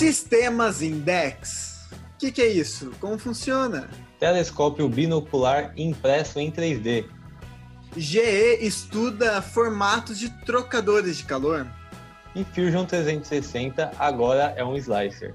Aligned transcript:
Sistemas 0.00 0.80
Index. 0.80 1.86
O 1.92 2.18
que, 2.18 2.32
que 2.32 2.40
é 2.40 2.48
isso? 2.48 2.90
Como 2.98 3.18
funciona? 3.18 3.86
Telescópio 4.18 4.88
binocular 4.88 5.74
impresso 5.76 6.38
em 6.38 6.50
3D. 6.50 7.04
GE 7.94 8.58
estuda 8.62 9.42
formatos 9.42 10.18
de 10.18 10.30
trocadores 10.46 11.18
de 11.18 11.24
calor. 11.24 11.66
E 12.34 12.42
Fusion 12.44 12.86
360 12.86 13.92
agora 13.98 14.54
é 14.56 14.64
um 14.64 14.74
slicer. 14.74 15.34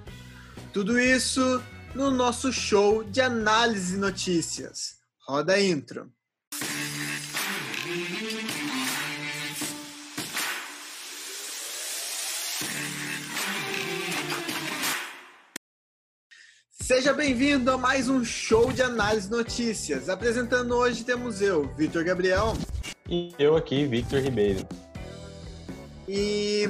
Tudo 0.74 1.00
isso 1.00 1.62
no 1.94 2.10
nosso 2.10 2.52
show 2.52 3.04
de 3.04 3.22
análise 3.22 3.94
de 3.94 4.00
notícias. 4.00 4.96
Roda 5.28 5.54
a 5.54 5.62
intro. 5.62 6.12
Seja 16.86 17.14
bem-vindo 17.14 17.72
a 17.72 17.80
mais 17.80 18.08
um 18.08 18.24
show 18.24 18.72
de 18.72 18.84
análise 18.84 19.28
de 19.28 19.36
notícias. 19.36 20.08
Apresentando 20.08 20.76
hoje 20.76 21.04
temos 21.04 21.42
eu, 21.42 21.68
Vitor 21.76 22.04
Gabriel. 22.04 22.54
E 23.10 23.34
eu 23.40 23.56
aqui, 23.56 23.88
Victor 23.88 24.20
Ribeiro. 24.20 24.64
E 26.08 26.70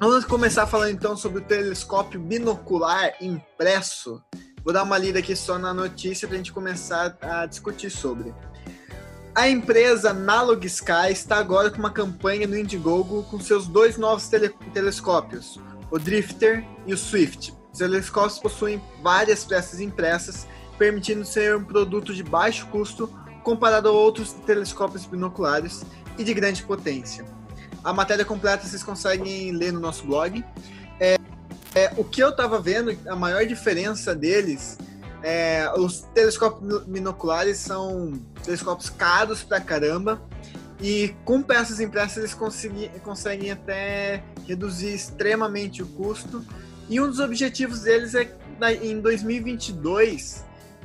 vamos 0.00 0.24
começar 0.24 0.66
falando 0.66 0.90
então 0.90 1.16
sobre 1.16 1.38
o 1.38 1.44
telescópio 1.44 2.18
binocular 2.18 3.14
impresso. 3.20 4.20
Vou 4.64 4.74
dar 4.74 4.82
uma 4.82 4.98
lida 4.98 5.20
aqui 5.20 5.36
só 5.36 5.60
na 5.60 5.72
notícia 5.72 6.26
para 6.26 6.34
a 6.34 6.38
gente 6.38 6.52
começar 6.52 7.16
a 7.20 7.46
discutir 7.46 7.88
sobre. 7.88 8.34
A 9.32 9.48
empresa 9.48 10.10
Analog 10.10 10.66
Sky 10.66 11.12
está 11.12 11.36
agora 11.36 11.70
com 11.70 11.78
uma 11.78 11.92
campanha 11.92 12.48
no 12.48 12.58
Indiegogo 12.58 13.22
com 13.30 13.38
seus 13.38 13.68
dois 13.68 13.96
novos 13.96 14.26
tele 14.26 14.48
telescópios, 14.74 15.56
o 15.88 16.00
Drifter 16.00 16.66
e 16.84 16.92
o 16.92 16.98
Swift. 16.98 17.59
Os 17.72 17.78
telescópios 17.78 18.38
possuem 18.38 18.82
várias 19.02 19.44
peças 19.44 19.80
impressas, 19.80 20.46
permitindo 20.78 21.24
ser 21.24 21.56
um 21.56 21.64
produto 21.64 22.14
de 22.14 22.22
baixo 22.22 22.66
custo 22.66 23.08
comparado 23.42 23.88
a 23.88 23.92
outros 23.92 24.32
telescópios 24.32 25.06
binoculares 25.06 25.84
e 26.18 26.24
de 26.24 26.34
grande 26.34 26.62
potência. 26.62 27.24
A 27.82 27.92
matéria 27.92 28.24
completa 28.24 28.66
vocês 28.66 28.82
conseguem 28.82 29.52
ler 29.52 29.72
no 29.72 29.80
nosso 29.80 30.06
blog. 30.06 30.44
É, 30.98 31.16
é, 31.74 31.92
o 31.96 32.04
que 32.04 32.22
eu 32.22 32.30
estava 32.30 32.60
vendo, 32.60 32.96
a 33.08 33.16
maior 33.16 33.46
diferença 33.46 34.14
deles, 34.14 34.76
é, 35.22 35.70
os 35.76 36.02
telescópios 36.14 36.84
binoculares 36.84 37.58
são 37.58 38.12
telescópios 38.42 38.90
caros 38.90 39.42
pra 39.42 39.60
caramba 39.60 40.20
e 40.80 41.14
com 41.24 41.42
peças 41.42 41.78
impressas 41.78 42.18
eles 42.18 43.00
conseguem 43.02 43.50
até 43.50 44.24
reduzir 44.46 44.94
extremamente 44.94 45.82
o 45.82 45.86
custo 45.86 46.44
e 46.90 47.00
um 47.00 47.06
dos 47.06 47.20
objetivos 47.20 47.82
deles 47.82 48.14
é 48.14 48.28
em 48.82 49.00
2022 49.00 50.44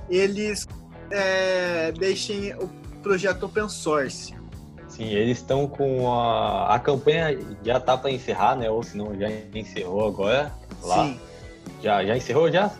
eles 0.09 0.67
é, 1.11 1.91
deixem 1.91 2.53
o 2.53 2.67
projeto 3.01 3.47
open 3.47 3.67
source. 3.67 4.33
Sim, 4.87 5.09
eles 5.09 5.39
estão 5.39 5.67
com 5.67 6.13
a, 6.13 6.75
a 6.75 6.79
campanha 6.79 7.37
já 7.63 7.79
tá 7.79 7.97
para 7.97 8.11
encerrar, 8.11 8.55
né? 8.55 8.69
Ou 8.69 8.81
se 8.83 8.95
não 8.95 9.17
já 9.19 9.27
encerrou 9.53 10.07
agora 10.07 10.53
lá. 10.83 11.05
Sim. 11.05 11.19
Já, 11.81 12.05
já 12.05 12.15
encerrou 12.15 12.51
já? 12.51 12.71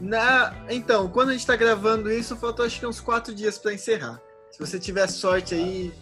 Na, 0.00 0.54
então, 0.68 1.08
quando 1.08 1.30
a 1.30 1.32
gente 1.32 1.40
está 1.40 1.56
gravando 1.56 2.12
isso, 2.12 2.36
faltou 2.36 2.64
acho 2.64 2.78
que 2.78 2.86
uns 2.86 3.00
quatro 3.00 3.34
dias 3.34 3.58
para 3.58 3.72
encerrar. 3.72 4.20
Se 4.50 4.58
você 4.58 4.78
tiver 4.78 5.06
sorte 5.08 5.54
aí 5.54 5.92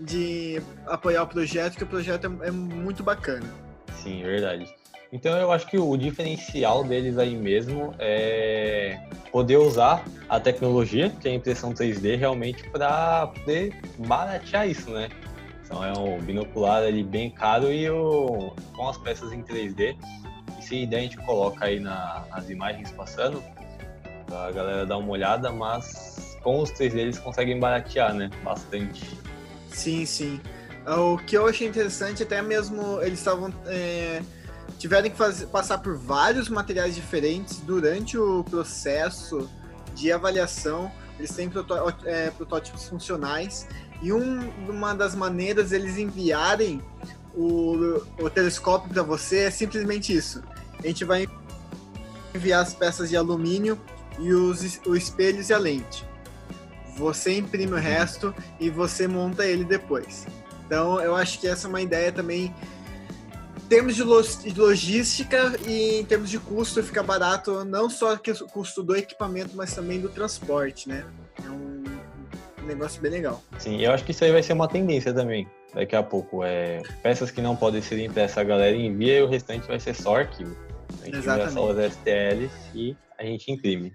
de 0.00 0.60
apoiar 0.86 1.22
o 1.22 1.26
projeto, 1.26 1.76
que 1.76 1.84
o 1.84 1.86
projeto 1.86 2.24
é, 2.42 2.48
é 2.48 2.50
muito 2.50 3.02
bacana. 3.02 3.46
Sim, 4.02 4.22
verdade. 4.22 4.74
Então 5.12 5.36
eu 5.36 5.52
acho 5.52 5.66
que 5.66 5.78
o 5.78 5.94
diferencial 5.94 6.82
deles 6.82 7.18
aí 7.18 7.36
mesmo 7.36 7.94
é 7.98 8.98
poder 9.30 9.58
usar 9.58 10.02
a 10.26 10.40
tecnologia, 10.40 11.10
que 11.10 11.28
é 11.28 11.32
a 11.32 11.34
impressão 11.34 11.74
3D, 11.74 12.16
realmente 12.16 12.66
para 12.70 13.26
poder 13.26 13.78
baratear 13.98 14.66
isso, 14.66 14.90
né? 14.90 15.10
Então 15.62 15.84
é 15.84 15.92
um 15.92 16.18
binocular 16.18 16.82
ali 16.82 17.04
bem 17.04 17.30
caro 17.30 17.70
e 17.70 17.88
o, 17.90 18.54
com 18.74 18.88
as 18.88 18.96
peças 18.96 19.32
em 19.32 19.42
3D. 19.42 19.94
E 20.58 20.62
se 20.62 20.86
der, 20.86 20.96
a 20.96 21.00
gente 21.02 21.18
coloca 21.18 21.66
aí 21.66 21.78
na, 21.78 22.24
nas 22.30 22.48
imagens 22.48 22.90
passando, 22.92 23.42
a 24.30 24.50
galera 24.50 24.86
dar 24.86 24.96
uma 24.96 25.10
olhada, 25.10 25.52
mas 25.52 26.38
com 26.42 26.60
os 26.60 26.70
3D 26.70 26.96
eles 26.96 27.18
conseguem 27.18 27.60
baratear, 27.60 28.14
né? 28.14 28.30
Bastante. 28.42 29.06
Sim, 29.68 30.06
sim. 30.06 30.40
O 30.86 31.18
que 31.18 31.36
eu 31.36 31.46
achei 31.46 31.68
interessante, 31.68 32.22
até 32.22 32.40
mesmo 32.40 32.98
eles 33.02 33.18
estavam. 33.18 33.52
É 33.66 34.22
tiveram 34.82 35.08
que 35.08 35.16
fazer, 35.16 35.46
passar 35.46 35.78
por 35.78 35.96
vários 35.96 36.48
materiais 36.48 36.96
diferentes 36.96 37.58
durante 37.58 38.18
o 38.18 38.42
processo 38.42 39.48
de 39.94 40.10
avaliação. 40.10 40.90
Eles 41.20 41.30
têm 41.30 41.48
é, 42.04 42.30
protótipos 42.30 42.88
funcionais 42.88 43.68
e 44.02 44.12
um, 44.12 44.50
uma 44.68 44.92
das 44.92 45.14
maneiras 45.14 45.70
eles 45.70 45.98
enviarem 45.98 46.82
o, 47.32 48.02
o 48.18 48.28
telescópio 48.28 48.92
para 48.92 49.04
você 49.04 49.44
é 49.44 49.50
simplesmente 49.52 50.12
isso. 50.12 50.42
A 50.82 50.84
gente 50.88 51.04
vai 51.04 51.28
enviar 52.34 52.60
as 52.60 52.74
peças 52.74 53.08
de 53.08 53.16
alumínio 53.16 53.80
e 54.18 54.34
os, 54.34 54.80
os 54.84 54.98
espelhos 54.98 55.48
e 55.48 55.54
a 55.54 55.58
lente. 55.58 56.04
Você 56.96 57.38
imprime 57.38 57.72
o 57.72 57.76
resto 57.76 58.34
e 58.58 58.68
você 58.68 59.06
monta 59.06 59.46
ele 59.46 59.64
depois. 59.64 60.26
Então, 60.66 61.00
eu 61.00 61.14
acho 61.14 61.38
que 61.38 61.46
essa 61.46 61.68
é 61.68 61.70
uma 61.70 61.80
ideia 61.80 62.10
também 62.10 62.52
termos 63.72 63.96
de 63.96 64.02
logística 64.52 65.58
e 65.66 66.00
em 66.00 66.04
termos 66.04 66.28
de 66.28 66.38
custo 66.38 66.82
fica 66.82 67.02
barato 67.02 67.64
não 67.64 67.88
só 67.88 68.12
o 68.12 68.46
custo 68.48 68.82
do 68.82 68.94
equipamento, 68.94 69.56
mas 69.56 69.74
também 69.74 69.98
do 69.98 70.10
transporte, 70.10 70.90
né? 70.90 71.06
É 71.42 71.48
um, 71.48 71.82
negócio 72.66 73.00
bem 73.00 73.12
legal. 73.12 73.42
Sim, 73.58 73.80
eu 73.80 73.90
acho 73.90 74.04
que 74.04 74.10
isso 74.10 74.22
aí 74.24 74.30
vai 74.30 74.42
ser 74.42 74.52
uma 74.52 74.68
tendência 74.68 75.14
também 75.14 75.48
daqui 75.72 75.96
a 75.96 76.02
pouco. 76.02 76.44
É, 76.44 76.82
peças 77.02 77.30
que 77.30 77.40
não 77.40 77.56
podem 77.56 77.80
ser 77.80 77.98
impressas, 77.98 78.36
a 78.36 78.44
galera 78.44 78.76
envia 78.76 79.20
e 79.20 79.22
o 79.22 79.26
restante 79.26 79.66
vai 79.66 79.80
ser 79.80 79.94
só 79.94 80.16
arquivo. 80.16 80.54
A 81.00 81.06
gente 81.06 81.16
Exatamente. 81.16 81.54
só 81.54 81.70
os 81.70 81.92
STLs 81.94 82.52
e 82.74 82.94
a 83.18 83.24
gente 83.24 83.50
imprime. 83.50 83.94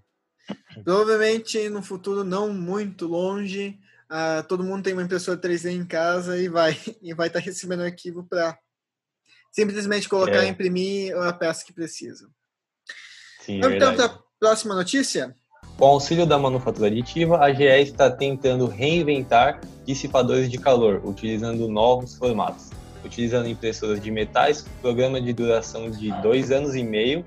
Provavelmente 0.83 1.69
no 1.69 1.83
futuro 1.83 2.23
não 2.23 2.51
muito 2.51 3.05
longe, 3.05 3.77
uh, 4.09 4.41
todo 4.47 4.63
mundo 4.63 4.81
tem 4.81 4.93
uma 4.93 5.03
impressora 5.03 5.39
3D 5.39 5.69
em 5.69 5.85
casa 5.85 6.35
e 6.35 6.49
vai 6.49 6.75
e 6.99 7.13
vai 7.13 7.27
estar 7.27 7.39
tá 7.39 7.45
recebendo 7.45 7.83
arquivo 7.83 8.23
para 8.27 8.57
simplesmente 9.52 10.08
colocar 10.08 10.44
e 10.44 10.47
é. 10.47 10.50
imprimir 10.50 11.16
a 11.18 11.34
peça 11.34 11.66
que 11.66 11.74
precisa. 11.74 12.28
Sim, 13.40 13.59
Vamos 13.59 13.78
então 13.78 13.96
para 13.96 14.06
a 14.06 14.19
próxima 14.40 14.75
notícia? 14.75 15.34
Com 15.78 15.85
auxílio 15.85 16.25
da 16.25 16.40
manufatura 16.40 16.88
aditiva, 16.88 17.40
a 17.40 17.53
GE 17.53 17.63
está 17.63 18.09
tentando 18.09 18.66
reinventar 18.66 19.62
dissipadores 19.85 20.50
de 20.50 20.58
calor, 20.58 21.02
utilizando 21.06 21.68
novos 21.68 22.16
formatos. 22.16 22.72
Utilizando 23.06 23.47
impressoras 23.47 24.02
de 24.02 24.09
metais, 24.09 24.66
programa 24.81 25.22
de 25.22 25.31
duração 25.31 25.90
de 25.90 26.12
dois 26.22 26.52
anos 26.52 26.75
e 26.75 26.84
meio, 26.84 27.24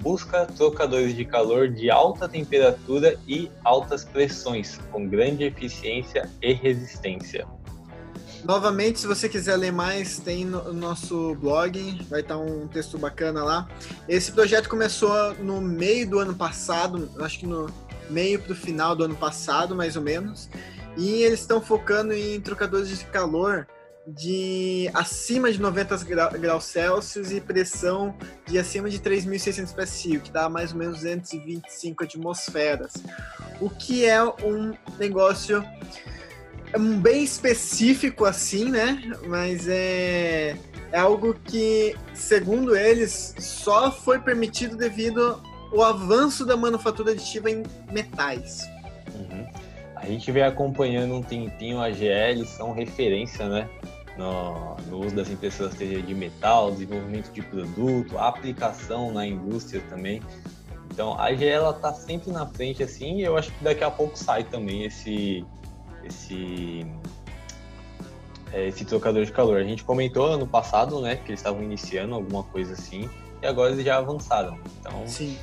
busca 0.00 0.46
trocadores 0.46 1.14
de 1.14 1.24
calor 1.24 1.68
de 1.68 1.90
alta 1.90 2.28
temperatura 2.28 3.16
e 3.26 3.48
altas 3.64 4.04
pressões, 4.04 4.78
com 4.90 5.08
grande 5.08 5.44
eficiência 5.44 6.28
e 6.42 6.52
resistência. 6.52 7.46
Novamente, 8.44 8.98
se 8.98 9.06
você 9.06 9.28
quiser 9.28 9.56
ler 9.56 9.72
mais, 9.72 10.18
tem 10.18 10.44
no 10.44 10.72
nosso 10.72 11.34
blog, 11.36 12.04
vai 12.10 12.20
estar 12.20 12.36
um 12.38 12.66
texto 12.66 12.98
bacana 12.98 13.44
lá. 13.44 13.68
Esse 14.08 14.32
projeto 14.32 14.68
começou 14.68 15.34
no 15.34 15.60
meio 15.60 16.10
do 16.10 16.18
ano 16.18 16.34
passado, 16.34 17.08
acho 17.20 17.38
que 17.38 17.46
no 17.46 17.72
meio 18.10 18.40
para 18.40 18.52
o 18.52 18.56
final 18.56 18.96
do 18.96 19.04
ano 19.04 19.14
passado, 19.14 19.76
mais 19.76 19.96
ou 19.96 20.02
menos. 20.02 20.48
E 20.96 21.22
eles 21.22 21.40
estão 21.40 21.60
focando 21.60 22.12
em 22.12 22.40
trocadores 22.40 22.88
de 22.88 23.04
calor 23.06 23.66
de 24.04 24.90
acima 24.92 25.52
de 25.52 25.60
90 25.60 26.04
graus 26.38 26.64
Celsius 26.64 27.30
e 27.30 27.40
pressão 27.40 28.12
de 28.44 28.58
acima 28.58 28.90
de 28.90 28.98
3.600 28.98 29.72
PSI, 29.72 30.18
que 30.18 30.32
dá 30.32 30.48
mais 30.48 30.72
ou 30.72 30.78
menos 30.78 30.98
225 30.98 32.02
atmosferas. 32.02 32.94
O 33.60 33.70
que 33.70 34.04
é 34.04 34.22
um 34.24 34.74
negócio 34.98 35.64
é 36.72 36.78
bem 36.78 37.22
específico 37.22 38.24
assim, 38.24 38.70
né? 38.70 39.00
Mas 39.26 39.68
é, 39.68 40.56
é 40.90 40.98
algo 40.98 41.34
que, 41.34 41.94
segundo 42.14 42.76
eles, 42.76 43.34
só 43.38 43.90
foi 43.92 44.18
permitido 44.18 44.76
devido 44.76 45.40
ao 45.70 45.82
avanço 45.82 46.44
da 46.44 46.56
manufatura 46.56 47.12
aditiva 47.12 47.50
em 47.50 47.62
metais. 47.90 48.68
Uhum. 49.14 49.46
A 49.96 50.06
gente 50.06 50.30
vem 50.32 50.42
acompanhando 50.42 51.14
um 51.14 51.22
tempinho 51.22 51.80
a 51.80 51.90
eles 51.90 52.48
são 52.48 52.72
referência, 52.72 53.48
né? 53.48 53.68
No, 54.16 54.76
no, 54.88 55.06
uso 55.06 55.16
das 55.16 55.30
impressoras 55.30 55.74
3D 55.74 56.04
de 56.04 56.14
metal, 56.14 56.70
desenvolvimento 56.70 57.32
de 57.32 57.40
produto, 57.40 58.18
aplicação 58.18 59.10
na 59.10 59.26
indústria 59.26 59.82
também. 59.88 60.22
Então 60.90 61.18
a 61.18 61.32
GE 61.34 61.46
ela 61.46 61.72
tá 61.72 61.94
sempre 61.94 62.30
na 62.30 62.46
frente 62.46 62.82
assim, 62.82 63.20
e 63.20 63.22
eu 63.22 63.38
acho 63.38 63.50
que 63.52 63.64
daqui 63.64 63.82
a 63.82 63.90
pouco 63.90 64.18
sai 64.18 64.44
também 64.44 64.84
esse 64.84 65.42
esse 66.04 66.86
é, 68.52 68.68
esse 68.68 68.84
trocador 68.84 69.24
de 69.24 69.32
calor. 69.32 69.58
A 69.58 69.64
gente 69.64 69.82
comentou 69.82 70.26
ano 70.26 70.46
passado, 70.46 71.00
né, 71.00 71.16
que 71.16 71.30
eles 71.30 71.40
estavam 71.40 71.62
iniciando 71.62 72.14
alguma 72.14 72.42
coisa 72.44 72.74
assim, 72.74 73.08
e 73.40 73.46
agora 73.46 73.72
eles 73.72 73.84
já 73.84 73.96
avançaram. 73.96 74.58
Então... 74.80 75.06
Sim. 75.06 75.38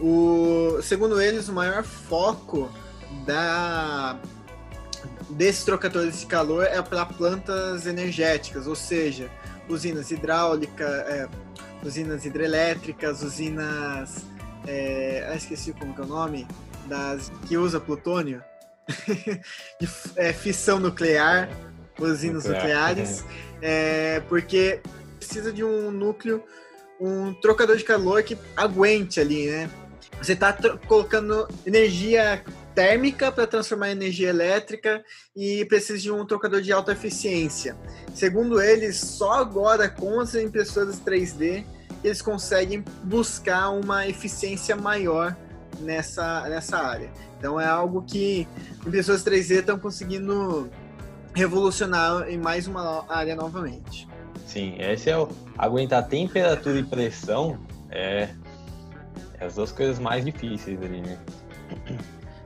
O, 0.00 0.80
segundo 0.82 1.20
eles, 1.20 1.48
o 1.48 1.52
maior 1.52 1.84
foco 1.84 2.68
da 3.24 4.18
desses 5.30 5.64
trocadores 5.64 6.20
de 6.20 6.26
calor 6.26 6.64
é 6.64 6.80
para 6.82 7.06
plantas 7.06 7.86
energéticas, 7.86 8.66
ou 8.66 8.74
seja, 8.74 9.30
usinas 9.68 10.10
hidráulicas, 10.10 10.88
é, 10.88 11.28
usinas 11.84 12.24
hidrelétricas, 12.24 13.22
usinas. 13.22 14.24
É, 14.66 15.28
ah, 15.30 15.34
esqueci 15.34 15.72
como 15.72 15.94
é 15.96 16.00
o 16.02 16.06
nome, 16.06 16.46
das 16.86 17.30
que 17.48 17.56
usa 17.56 17.80
plutônio, 17.80 18.42
de 19.80 19.88
é, 20.16 20.32
fissão 20.32 20.78
nuclear, 20.78 21.48
usinas 21.98 22.44
Nuclear. 22.44 22.88
nucleares, 22.88 23.24
é, 23.62 24.20
porque 24.28 24.80
precisa 25.18 25.52
de 25.52 25.62
um 25.62 25.90
núcleo, 25.90 26.42
um 27.00 27.32
trocador 27.34 27.76
de 27.76 27.84
calor 27.84 28.22
que 28.22 28.36
aguente 28.56 29.20
ali, 29.20 29.46
né? 29.48 29.70
Você 30.20 30.34
está 30.34 30.52
colocando 30.86 31.48
energia 31.66 32.44
térmica 32.74 33.32
para 33.32 33.46
transformar 33.46 33.88
em 33.88 33.92
energia 33.92 34.28
elétrica 34.28 35.04
e 35.34 35.64
precisa 35.64 35.98
de 35.98 36.10
um 36.10 36.24
trocador 36.24 36.60
de 36.60 36.72
alta 36.72 36.92
eficiência. 36.92 37.76
Segundo 38.14 38.60
eles, 38.60 38.96
só 38.96 39.32
agora 39.32 39.88
com 39.88 40.20
as 40.20 40.34
impressoras 40.34 41.00
3D 41.00 41.64
eles 42.04 42.20
conseguem 42.20 42.84
buscar 43.04 43.70
uma 43.70 44.06
eficiência 44.06 44.74
maior 44.74 45.36
nessa, 45.80 46.48
nessa 46.48 46.78
área. 46.78 47.10
Então 47.38 47.60
é 47.60 47.66
algo 47.66 48.02
que 48.02 48.46
impressoras 48.86 49.24
3D 49.24 49.60
estão 49.60 49.78
conseguindo 49.78 50.70
revolucionar 51.34 52.28
em 52.28 52.38
mais 52.38 52.66
uma 52.66 53.04
área 53.08 53.34
novamente. 53.34 54.08
Sim, 54.46 54.74
esse 54.78 55.10
é 55.10 55.18
o 55.18 55.28
aguentar 55.56 56.06
temperatura 56.06 56.78
e 56.78 56.82
pressão 56.82 57.58
é, 57.90 58.28
é 59.38 59.44
as 59.44 59.54
duas 59.54 59.72
coisas 59.72 59.98
mais 59.98 60.24
difíceis 60.24 60.80
ali, 60.82 61.00
né? 61.00 61.18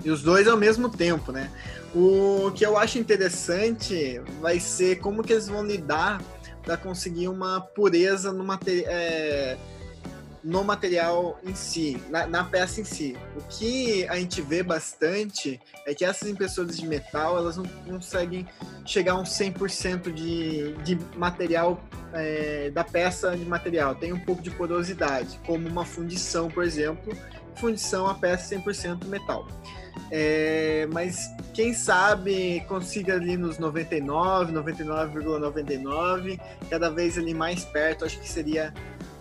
E 0.05 0.11
os 0.11 0.23
dois 0.23 0.46
ao 0.46 0.56
mesmo 0.56 0.88
tempo, 0.88 1.32
né? 1.32 1.50
O 1.94 2.52
que 2.55 2.64
eu 2.64 2.76
acho 2.78 2.99
interessante 2.99 4.20
vai 4.40 4.61
ser 4.61 5.00
como 5.00 5.23
que 5.23 5.32
eles 5.32 5.49
vão 5.49 5.64
lidar 5.64 6.23
para 6.62 6.76
conseguir 6.76 7.28
uma 7.28 7.61
pureza 7.61 8.32
no, 8.32 8.44
materi 8.44 8.84
é, 8.87 9.56
no 10.47 10.63
material 10.63 11.41
em 11.45 11.57
si, 11.57 12.01
na, 12.09 12.25
na, 12.25 12.45
peça 12.45 12.81
em 12.81 12.85
si. 12.85 13.17
O 13.37 13.43
que 13.49 14.07
a 14.07 14.15
gente 14.15 14.41
vê 14.41 14.63
bastante 14.63 15.61
é 15.85 15.93
que 15.93 16.05
essas 16.05 16.29
impressoras 16.29 16.79
de 16.79 16.87
metal, 16.87 17.37
elas 17.37 17.57
não 17.57 17.65
conseguem 17.85 18.47
chegar 18.85 19.15
a 19.15 19.17
um 19.17 19.25
100% 19.25 20.13
de, 20.13 20.73
de 20.85 20.97
material, 21.17 21.83
é, 22.13 22.71
da 22.71 22.85
peça 22.85 23.37
de 23.37 23.45
material. 23.45 23.97
Tem 23.97 24.13
um 24.13 24.21
pouco 24.21 24.41
de 24.41 24.53
porosidade, 24.53 25.37
como 25.45 25.69
uma 25.69 25.85
fundição, 25.85 26.49
por 26.49 26.63
exemplo. 26.63 27.13
Fundição, 27.57 28.07
a 28.07 28.15
peça 28.15 28.55
100% 28.55 29.05
metal. 29.07 29.49
É, 30.13 30.87
mas 30.93 31.29
quem 31.53 31.75
sabe 31.75 32.61
consiga 32.69 33.15
ali 33.15 33.37
nos 33.37 33.59
99, 33.59 34.53
99,99, 34.53 36.41
cada 36.71 36.89
vez 36.89 37.19
ali 37.19 37.35
mais 37.35 37.65
perto, 37.65 38.05
acho 38.05 38.21
que 38.21 38.29
seria, 38.29 38.73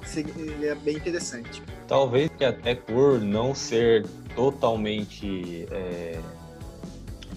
seria 0.06 0.76
bem 0.76 0.98
interessante. 0.98 1.62
Talvez 1.88 2.30
que 2.38 2.46
até 2.46 2.76
por 2.76 3.20
não 3.20 3.54
ser 3.54 4.06
totalmente 4.36 5.68
é, 5.72 6.20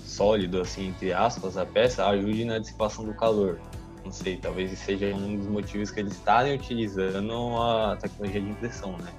sólido, 0.04 0.60
assim, 0.60 0.88
entre 0.88 1.12
aspas, 1.12 1.56
a 1.56 1.64
peça, 1.64 2.06
ajude 2.06 2.44
na 2.44 2.58
dissipação 2.58 3.04
do 3.04 3.14
calor. 3.14 3.60
Não 4.04 4.12
sei, 4.12 4.36
talvez 4.36 4.76
seja 4.78 5.14
um 5.14 5.36
dos 5.36 5.46
motivos 5.46 5.90
que 5.90 6.00
eles 6.00 6.14
estarem 6.14 6.54
utilizando 6.54 7.32
a 7.56 7.96
tecnologia 7.96 8.40
de 8.40 8.48
impressão, 8.48 8.96
né? 8.98 9.12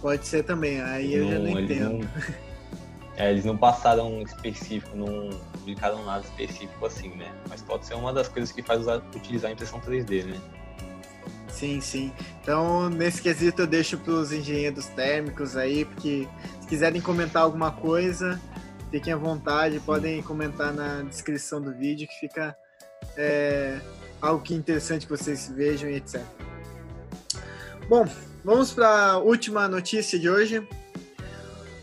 Pode 0.00 0.26
ser 0.26 0.44
também, 0.44 0.80
aí 0.82 1.14
eu 1.14 1.24
não, 1.24 1.30
já 1.30 1.38
não 1.38 1.60
entendo. 1.60 1.98
Não 1.98 2.08
é, 3.16 3.30
eles 3.30 3.44
não 3.44 3.56
passaram 3.56 4.20
específico, 4.22 4.96
não 4.96 5.30
publicaram 5.52 6.04
nada 6.04 6.24
específico 6.24 6.84
assim, 6.84 7.08
né? 7.16 7.32
Mas 7.48 7.62
pode 7.62 7.86
ser 7.86 7.94
uma 7.94 8.12
das 8.12 8.28
coisas 8.28 8.52
que 8.52 8.62
faz 8.62 8.82
usar, 8.82 8.98
utilizar 9.14 9.50
a 9.50 9.54
impressão 9.54 9.80
3D, 9.80 10.24
né? 10.24 10.40
Sim, 11.54 11.80
sim. 11.80 12.12
Então, 12.42 12.90
nesse 12.90 13.22
quesito, 13.22 13.62
eu 13.62 13.66
deixo 13.66 13.96
para 13.96 14.12
os 14.12 14.32
engenheiros 14.32 14.86
térmicos 14.86 15.56
aí, 15.56 15.84
porque 15.84 16.28
se 16.60 16.66
quiserem 16.66 17.00
comentar 17.00 17.42
alguma 17.42 17.70
coisa, 17.70 18.40
fiquem 18.90 19.12
à 19.12 19.16
vontade, 19.16 19.78
podem 19.80 20.20
comentar 20.20 20.72
na 20.72 21.02
descrição 21.02 21.62
do 21.62 21.72
vídeo, 21.72 22.08
que 22.08 22.18
fica 22.18 22.56
é, 23.16 23.78
algo 24.20 24.42
que 24.42 24.52
é 24.52 24.56
interessante 24.56 25.06
que 25.06 25.16
vocês 25.16 25.48
vejam 25.54 25.88
e 25.88 25.94
etc. 25.94 26.20
Bom, 27.88 28.04
vamos 28.44 28.72
para 28.72 29.12
a 29.12 29.18
última 29.18 29.68
notícia 29.68 30.18
de 30.18 30.28
hoje. 30.28 30.66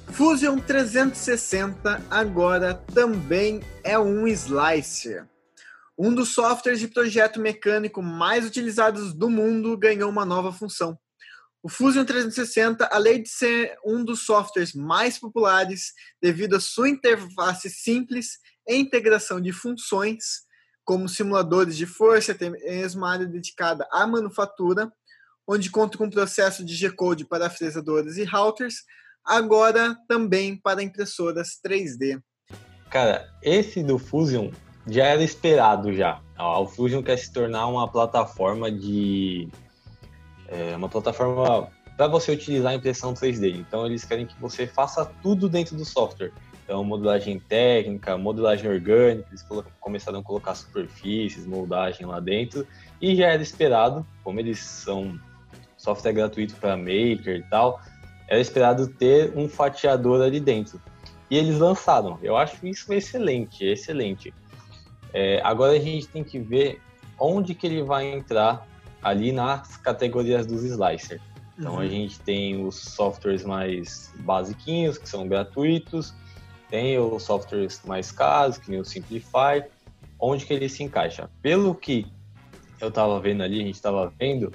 Fusion 0.08 0.60
360 0.60 2.02
agora 2.10 2.74
também 2.94 3.62
é 3.86 3.98
um 3.98 4.28
slicer. 4.28 5.31
Um 5.98 6.14
dos 6.14 6.30
softwares 6.30 6.80
de 6.80 6.88
projeto 6.88 7.40
mecânico 7.40 8.02
mais 8.02 8.46
utilizados 8.46 9.14
do 9.14 9.30
mundo 9.30 9.78
ganhou 9.78 10.10
uma 10.10 10.26
nova 10.26 10.52
função. 10.52 10.98
O 11.64 11.70
Fusion 11.70 12.04
360, 12.04 12.88
além 12.88 13.22
de 13.22 13.30
ser 13.30 13.78
um 13.86 14.04
dos 14.04 14.26
softwares 14.26 14.74
mais 14.74 15.20
populares 15.20 15.94
devido 16.20 16.56
à 16.56 16.60
sua 16.60 16.90
interface 16.90 17.70
simples 17.70 18.40
e 18.68 18.76
integração 18.76 19.40
de 19.40 19.54
funções, 19.54 20.42
como 20.84 21.08
simuladores 21.08 21.78
de 21.78 21.86
força, 21.86 22.34
tem 22.34 22.50
mesmo 22.50 23.06
área 23.06 23.28
dedicada 23.28 23.88
à 23.92 24.08
manufatura, 24.08 24.92
onde 25.48 25.70
conta 25.70 25.98
com 25.98 26.10
processo 26.10 26.66
de 26.66 26.74
G-Code 26.74 27.26
para 27.26 27.50
fresadores 27.50 28.18
e 28.18 28.24
routers, 28.24 28.78
agora 29.24 29.96
também 30.08 30.60
para 30.60 30.82
impressoras 30.82 31.60
3D. 31.64 32.20
Cara, 32.90 33.30
esse 33.44 33.84
do 33.84 34.00
Fusion 34.00 34.52
já 34.88 35.06
era 35.06 35.24
esperado 35.24 35.94
já. 35.94 36.20
O 36.38 36.66
Fusion 36.66 37.04
quer 37.04 37.18
se 37.18 37.32
tornar 37.32 37.68
uma 37.68 37.88
plataforma 37.88 38.72
de 38.72 39.48
é, 40.48 40.76
uma 40.76 40.90
plataforma 40.90 41.70
para 41.96 42.08
você 42.08 42.32
utilizar 42.32 42.72
a 42.72 42.76
impressão 42.76 43.14
3D. 43.14 43.56
Então 43.56 43.86
eles 43.86 44.04
querem 44.04 44.26
que 44.26 44.40
você 44.40 44.66
faça 44.66 45.06
tudo 45.22 45.48
dentro 45.48 45.76
do 45.76 45.86
software. 45.86 46.32
Então 46.64 46.84
modelagem 46.84 47.40
técnica, 47.40 48.18
modelagem 48.18 48.70
orgânica, 48.70 49.28
eles 49.30 49.46
começaram 49.80 50.20
a 50.20 50.24
colocar 50.24 50.56
superfícies, 50.56 51.46
moldagem 51.46 52.06
lá 52.06 52.20
dentro 52.20 52.66
e 53.02 53.16
já 53.16 53.28
era 53.28 53.42
esperado, 53.42 54.06
como 54.24 54.40
eles 54.40 54.60
são 54.60 55.20
software 55.78 56.14
gratuito 56.14 56.56
para 56.56 56.78
Maker 56.78 57.38
e 57.38 57.44
tal, 57.50 57.82
era 58.28 58.40
esperado 58.40 58.88
ter 58.88 59.34
um 59.36 59.50
fatiador 59.50 60.22
ali 60.22 60.40
dentro. 60.40 60.82
E 61.30 61.38
eles 61.38 61.58
lançaram. 61.60 62.20
Eu 62.22 62.38
acho 62.38 62.66
isso 62.66 62.94
excelente, 62.94 63.66
excelente. 63.66 64.34
É, 65.14 65.42
agora 65.44 65.74
a 65.74 65.80
gente 65.80 66.08
tem 66.08 66.24
que 66.24 66.40
ver 66.40 66.82
onde 67.20 67.54
que 67.54 67.68
ele 67.68 67.84
vai 67.84 68.12
entrar 68.12 68.68
ali 69.02 69.32
nas 69.32 69.78
categorias 69.78 70.46
dos 70.46 70.64
slicer. 70.64 71.22
Então 71.58 71.74
uhum. 71.74 71.80
a 71.80 71.88
gente 71.88 72.20
tem 72.20 72.66
os 72.66 72.76
softwares 72.76 73.44
mais 73.44 74.14
basiquinhos, 74.20 74.98
que 74.98 75.08
são 75.08 75.28
gratuitos, 75.28 76.14
tem 76.70 76.98
os 76.98 77.24
softwares 77.24 77.82
mais 77.86 78.12
caros, 78.12 78.58
que 78.58 78.72
nem 78.72 78.80
o 78.80 78.86
Simplify, 78.86 79.64
onde 80.20 80.46
que 80.46 80.54
ele 80.54 80.70
se 80.70 80.84
encaixa. 80.84 81.30
Pelo 81.42 81.76
que 81.76 82.08
eu 82.80 82.88
estava 82.88 83.20
vendo 83.20 83.44
ali, 83.44 83.62
a 83.62 83.66
gente 83.66 83.76
estava 83.76 84.12
vendo, 84.18 84.52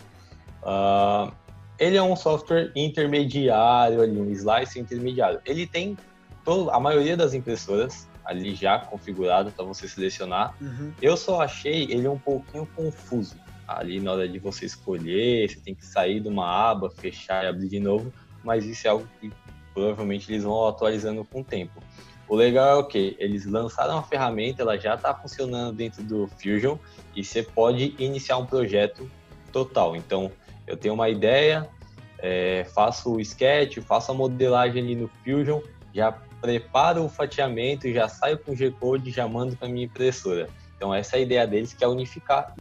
uh, 0.63 1.33
ele 1.79 1.97
é 1.97 2.03
um 2.03 2.17
software 2.17 2.73
intermediário 2.75 4.01
ali, 4.01 4.19
um 4.19 4.31
slice 4.31 4.81
intermediário. 4.81 5.41
Ele 5.45 5.67
tem 5.67 5.97
todo, 6.45 6.71
a 6.71 6.81
maioria 6.81 7.17
das 7.17 7.35
impressoras 7.35 8.09
ali 8.27 8.55
já 8.55 8.79
configurado 8.79 9.51
para 9.53 9.65
você 9.65 9.89
selecionar. 9.89 10.55
Uhum. 10.61 10.93
Eu 11.01 11.17
só 11.17 11.41
achei 11.41 11.85
ele 11.85 12.07
um 12.09 12.19
pouquinho 12.19 12.67
confuso 12.75 13.37
ali 13.67 14.01
na 14.01 14.13
hora 14.13 14.29
de 14.29 14.39
você 14.39 14.67
escolher, 14.67 15.49
você 15.49 15.59
tem 15.59 15.75
que 15.75 15.85
sair 15.85 16.21
de 16.21 16.29
uma 16.29 16.47
aba, 16.47 16.91
fechar 16.91 17.45
e 17.45 17.49
abrir 17.49 17.69
de 17.69 17.81
novo, 17.81 18.13
mas 18.45 18.65
isso 18.65 18.87
é 18.87 18.91
algo 18.91 19.09
que 19.21 19.33
provavelmente 19.75 20.31
eles 20.31 20.45
vão 20.45 20.67
atualizando 20.69 21.25
com 21.25 21.41
o 21.41 21.45
tempo. 21.45 21.83
O 22.29 22.35
legal 22.35 22.69
é 22.69 22.75
o 22.75 22.85
que 22.85 23.17
eles 23.19 23.47
lançaram 23.47 23.99
a 23.99 24.03
ferramenta, 24.03 24.63
ela 24.63 24.77
já 24.77 24.95
está 24.95 25.15
funcionando 25.15 25.77
dentro 25.77 26.03
do 26.03 26.29
Fusion 26.41 26.77
e 27.15 27.23
você 27.23 27.43
pode 27.43 27.95
iniciar 27.99 28.37
um 28.39 28.47
projeto 28.47 29.09
total. 29.53 29.95
Então, 29.95 30.31
eu 30.67 30.77
tenho 30.77 30.95
uma 30.95 31.09
ideia, 31.09 31.69
é, 32.19 32.65
faço 32.75 33.15
o 33.15 33.21
sketch, 33.21 33.79
faço 33.79 34.11
a 34.11 34.15
modelagem 34.15 34.83
ali 34.83 34.97
no 34.97 35.09
Fusion, 35.25 35.61
já 35.95 36.13
preparo 36.47 37.05
o 37.05 37.09
fatiamento, 37.09 37.93
já 37.93 38.09
saio 38.09 38.39
com 38.39 38.53
o 38.53 38.57
G-Code, 38.57 39.11
já 39.11 39.27
mando 39.27 39.57
para 39.57 39.69
minha 39.69 39.87
impressora. 39.87 40.49
Então 40.77 40.95
essa 40.95 41.17
é 41.17 41.19
a 41.19 41.23
ideia 41.23 41.45
deles, 41.45 41.75
que 41.75 41.83
é 41.83 41.89
unificar. 41.89 42.55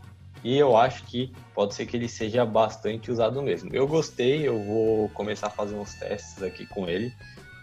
E 0.44 0.58
eu 0.58 0.76
acho 0.76 1.04
que 1.04 1.32
pode 1.54 1.76
ser 1.76 1.86
que 1.86 1.96
ele 1.96 2.10
seja 2.10 2.44
bastante 2.44 3.12
usado 3.12 3.44
mesmo. 3.44 3.70
Eu 3.72 3.88
gostei, 3.88 4.48
eu 4.48 4.60
vou 4.64 5.10
começar 5.10 5.48
a 5.48 5.52
fazer 5.52 5.76
uns 5.76 5.94
testes 5.94 6.42
aqui 6.42 6.66
com 6.66 6.90
ele. 6.90 7.14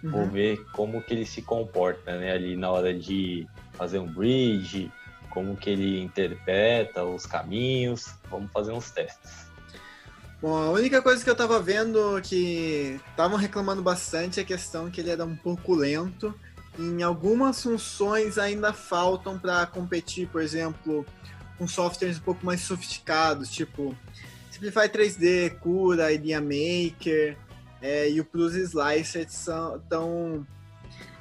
Uhum. 0.04 0.10
Vou 0.12 0.26
ver 0.26 0.64
como 0.72 1.02
que 1.02 1.12
ele 1.12 1.26
se 1.26 1.42
comporta, 1.42 2.16
né? 2.16 2.30
Ali 2.30 2.56
na 2.56 2.70
hora 2.70 2.94
de 2.94 3.44
fazer 3.72 3.98
um 3.98 4.06
bridge, 4.06 4.92
como 5.30 5.56
que 5.56 5.70
ele 5.70 6.00
interpreta 6.00 7.04
os 7.04 7.26
caminhos. 7.26 8.14
Vamos 8.30 8.50
fazer 8.52 8.70
uns 8.70 8.92
testes. 8.92 9.50
Bom, 10.42 10.56
a 10.56 10.70
única 10.72 11.00
coisa 11.00 11.22
que 11.22 11.30
eu 11.30 11.36
tava 11.36 11.62
vendo 11.62 12.20
que 12.20 13.00
estavam 13.10 13.38
reclamando 13.38 13.80
bastante 13.80 14.40
é 14.40 14.42
a 14.42 14.46
questão 14.46 14.90
que 14.90 15.00
ele 15.00 15.10
era 15.10 15.24
um 15.24 15.36
pouco 15.36 15.72
lento. 15.72 16.34
Em 16.76 17.00
algumas 17.00 17.62
funções 17.62 18.38
ainda 18.38 18.72
faltam 18.72 19.38
para 19.38 19.64
competir, 19.66 20.26
por 20.26 20.42
exemplo, 20.42 21.06
com 21.56 21.68
softwares 21.68 22.18
um 22.18 22.22
pouco 22.22 22.44
mais 22.44 22.60
sofisticados, 22.62 23.52
tipo 23.52 23.96
Simplify 24.50 24.88
3D, 24.88 25.60
Cura, 25.60 26.12
Idea 26.12 26.40
Maker 26.40 27.38
é, 27.80 28.10
e 28.10 28.20
o 28.20 28.24
Plus 28.24 28.56
Slicer 28.56 29.30
são 29.30 29.78
tão 29.88 30.44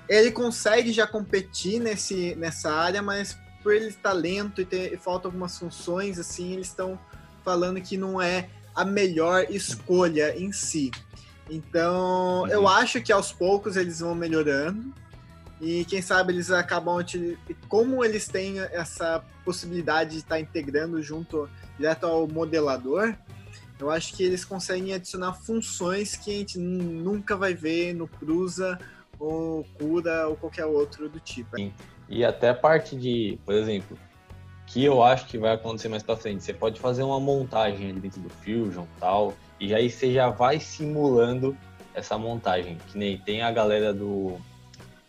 ele 0.10 0.32
consegue 0.32 0.92
já 0.92 1.06
competir 1.06 1.80
nesse, 1.80 2.34
nessa 2.34 2.74
área, 2.74 3.04
mas 3.04 3.38
por 3.62 3.72
ele 3.72 3.90
estar 3.90 4.14
lento 4.14 4.62
e 4.62 4.66
ter 4.66 4.98
falta 4.98 5.28
algumas 5.28 5.60
funções 5.60 6.18
assim, 6.18 6.54
eles 6.54 6.70
estão 6.70 7.00
falando 7.46 7.80
que 7.80 7.98
não 7.98 8.20
é 8.20 8.50
a 8.76 8.86
melhor 8.86 9.46
escolha 9.50 10.38
em 10.38 10.52
si. 10.52 10.92
Então, 11.50 12.42
uhum. 12.42 12.48
eu 12.48 12.68
acho 12.68 13.02
que 13.02 13.12
aos 13.12 13.32
poucos 13.32 13.76
eles 13.76 14.00
vão 14.00 14.16
melhorando. 14.16 14.94
E 15.60 15.86
quem 15.86 16.02
sabe 16.02 16.34
eles 16.34 16.50
acabam 16.50 16.98
como 17.70 18.04
eles 18.04 18.28
têm 18.28 18.60
essa 18.60 19.24
possibilidade 19.46 20.12
de 20.12 20.18
estar 20.18 20.40
integrando 20.40 21.02
junto 21.04 21.48
direto 21.78 22.08
ao 22.08 22.28
modelador, 22.28 23.16
eu 23.80 23.90
acho 23.90 24.16
que 24.16 24.24
eles 24.24 24.44
conseguem 24.44 24.94
adicionar 24.94 25.34
funções 25.34 26.16
que 26.16 26.32
a 26.32 26.34
gente 26.34 26.58
nunca 26.58 27.36
vai 27.36 27.54
ver 27.54 27.94
no 27.94 28.08
Prusa 28.08 28.80
ou 29.20 29.64
Cura 29.78 30.28
ou 30.28 30.36
qualquer 30.36 30.66
outro 30.66 31.08
do 31.08 31.20
tipo. 31.20 31.56
Sim. 31.56 31.72
E 32.10 32.26
até 32.26 32.50
a 32.50 32.56
parte 32.56 32.96
de, 32.96 33.40
por 33.46 33.54
exemplo, 33.54 33.98
que 34.72 34.86
eu 34.86 35.04
acho 35.04 35.26
que 35.28 35.38
vai 35.38 35.54
acontecer 35.54 35.90
mais 35.90 36.02
para 36.02 36.16
frente. 36.16 36.44
Você 36.44 36.54
pode 36.54 36.80
fazer 36.80 37.04
uma 37.04 37.20
montagem 37.20 37.90
ali 37.90 38.00
dentro 38.00 38.22
do 38.22 38.30
Fusion 38.30 38.86
tal, 39.00 39.34
e 39.60 39.76
aí 39.76 39.90
você 39.90 40.14
já 40.14 40.30
vai 40.30 40.62
simulando 40.62 41.58
essa 41.94 42.18
montagem. 42.18 42.78
Que 42.88 42.98
nem 42.98 43.18
tem 43.18 43.42
a 43.42 43.52
galera 43.52 43.94
do 43.94 44.38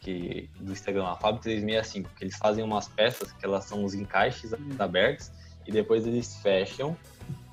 que 0.00 0.50
do 0.58 0.72
Instagram, 0.72 1.06
a 1.06 1.14
Fab 1.14 1.40
365, 1.40 2.10
que 2.16 2.24
eles 2.24 2.36
fazem 2.36 2.64
umas 2.64 2.88
peças 2.88 3.30
que 3.30 3.44
elas 3.46 3.64
são 3.64 3.84
os 3.84 3.94
encaixes 3.94 4.52
hum. 4.52 4.58
abertos 4.80 5.30
e 5.64 5.70
depois 5.70 6.04
eles 6.04 6.34
fecham 6.42 6.96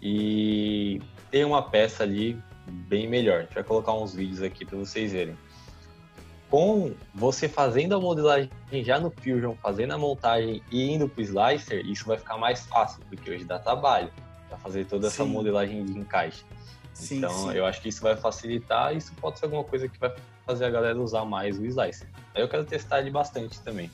e 0.01 0.99
tem 1.29 1.45
uma 1.45 1.61
peça 1.61 2.01
ali 2.01 2.41
bem 2.87 3.07
melhor. 3.07 3.37
A 3.37 3.41
gente 3.43 3.53
vai 3.53 3.63
colocar 3.63 3.93
uns 3.93 4.15
vídeos 4.15 4.41
aqui 4.41 4.65
para 4.65 4.79
vocês 4.79 5.11
verem 5.11 5.37
com 6.49 6.93
você 7.13 7.47
fazendo 7.47 7.95
a 7.95 7.99
modelagem 7.99 8.49
já 8.83 8.99
no 8.99 9.11
Fusion, 9.11 9.53
fazendo 9.61 9.93
a 9.93 9.97
montagem 9.97 10.63
e 10.71 10.91
indo 10.91 11.07
para 11.07 11.21
o 11.21 11.23
Slicer, 11.23 11.85
isso 11.85 12.05
vai 12.05 12.17
ficar 12.17 12.37
mais 12.37 12.65
fácil, 12.65 13.01
porque 13.07 13.29
hoje 13.29 13.43
dá 13.43 13.59
trabalho 13.59 14.11
para 14.47 14.57
fazer 14.57 14.85
toda 14.85 15.09
sim. 15.09 15.15
essa 15.15 15.25
modelagem 15.25 15.85
de 15.85 15.97
encaixe. 15.97 16.43
Sim, 16.93 17.17
então, 17.17 17.31
sim. 17.31 17.53
eu 17.53 17.65
acho 17.65 17.81
que 17.81 17.89
isso 17.89 18.01
vai 18.01 18.17
facilitar, 18.17 18.95
isso 18.95 19.13
pode 19.21 19.37
ser 19.39 19.45
alguma 19.45 19.63
coisa 19.63 19.87
que 19.87 19.97
vai 19.99 20.13
fazer 20.45 20.65
a 20.65 20.69
galera 20.69 20.99
usar 20.99 21.23
mais 21.23 21.57
o 21.59 21.65
Slicer. 21.65 22.07
Aí 22.33 22.41
eu 22.41 22.49
quero 22.49 22.65
testar 22.65 22.99
ele 22.99 23.11
bastante 23.11 23.61
também. 23.61 23.89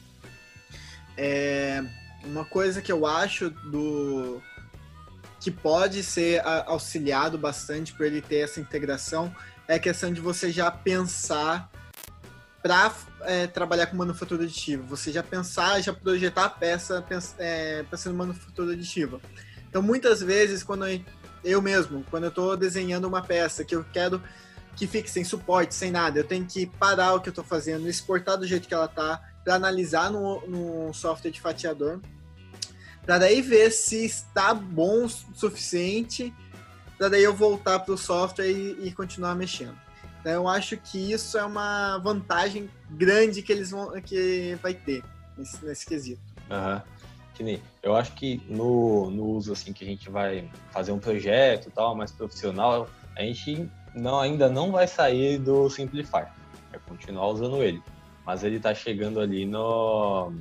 É, 1.18 1.84
uma 2.24 2.46
coisa 2.46 2.82
que 2.82 2.92
eu 2.92 3.06
acho 3.06 3.50
do 3.50 4.42
que 5.40 5.52
pode 5.52 6.02
ser 6.04 6.42
auxiliado 6.66 7.38
bastante 7.38 7.94
por 7.94 8.06
ele 8.06 8.22
ter 8.22 8.38
essa 8.38 8.60
integração 8.60 9.34
é 9.68 9.76
a 9.76 9.80
questão 9.80 10.12
de 10.12 10.20
você 10.20 10.52
já 10.52 10.72
pensar 10.72 11.70
para 12.65 12.91
é, 13.22 13.45
trabalhar 13.45 13.86
com 13.86 13.95
manufatura 13.95 14.43
aditiva. 14.43 14.81
Você 14.88 15.12
já 15.12 15.22
pensar, 15.22 15.79
já 15.81 15.93
projetar 15.93 16.45
a 16.45 16.50
peça 16.50 17.05
é, 17.38 17.84
pensando 17.84 18.15
em 18.15 18.17
manufatura 18.17 18.74
aditiva. 18.74 19.22
Então, 19.69 19.84
muitas 19.84 20.19
vezes, 20.19 20.63
quando 20.63 20.88
eu, 20.88 21.00
eu 21.43 21.62
mesmo, 21.62 22.03
quando 22.10 22.24
eu 22.24 22.29
estou 22.29 22.57
desenhando 22.57 23.07
uma 23.07 23.22
peça 23.22 23.63
que 23.63 23.75
eu 23.75 23.86
quero 23.93 24.19
que 24.75 24.88
fique 24.88 25.12
sem 25.12 25.24
suporte, 25.24 25.75
sem 25.75 25.91
nada, 25.91 26.17
eu 26.17 26.24
tenho 26.24 26.43
que 26.43 26.65
parar 26.65 27.13
o 27.13 27.22
que 27.22 27.29
eu 27.29 27.31
estou 27.31 27.45
fazendo, 27.45 27.88
exportar 27.88 28.36
do 28.36 28.48
jeito 28.48 28.67
que 28.67 28.74
ela 28.74 28.86
está, 28.86 29.22
para 29.43 29.53
analisar 29.53 30.10
no, 30.10 30.41
no 30.48 30.91
software 30.91 31.29
de 31.29 31.39
fatiador, 31.39 32.00
para 33.05 33.19
daí 33.19 33.43
ver 33.43 33.69
se 33.69 34.03
está 34.03 34.55
bom 34.55 35.05
o 35.05 35.10
suficiente, 35.10 36.34
para 36.98 37.10
daí 37.10 37.24
eu 37.24 37.34
voltar 37.36 37.77
para 37.77 37.93
o 37.93 37.98
software 37.98 38.50
e, 38.50 38.88
e 38.88 38.91
continuar 38.91 39.36
mexendo. 39.36 39.85
Então, 40.25 40.34
eu 40.34 40.48
acho 40.48 40.75
que 40.77 41.12
isso 41.12 41.38
é 41.38 41.46
uma 41.46 42.00
vantagem 42.00 42.67
grande 42.89 43.44
que 43.44 43.51
eles 43.51 43.70
vão 43.70 43.91
que 44.01 44.58
vai 44.60 44.74
ter 44.74 45.03
nesse, 45.38 45.63
nesse 45.63 45.86
quesito. 45.86 46.20
Uhum. 46.50 47.60
Eu 47.84 47.96
acho 47.96 48.13
que 48.13 48.41
no, 48.50 49.12
no 49.12 49.24
uso 49.24 49.53
assim 49.53 49.72
que 49.72 49.84
a 49.84 49.88
gente 49.88 50.10
vai 50.10 50.50
fazer 50.72 50.91
um 50.91 50.98
projeto 50.98 51.70
tal 51.70 51.94
mais 51.94 52.12
profissional, 52.12 52.89
a 53.15 53.22
gente 53.22 53.70
não, 53.94 54.20
ainda 54.20 54.50
não 54.50 54.72
vai 54.72 54.88
sair 54.88 55.38
do 55.38 55.70
Simplify, 55.70 56.25
vai 56.72 56.79
continuar 56.88 57.27
usando 57.27 57.62
ele, 57.62 57.84
mas 58.25 58.44
ele 58.44 58.55
está 58.55 58.74
chegando 58.74 59.20
ali 59.20 59.46
no 59.46 60.34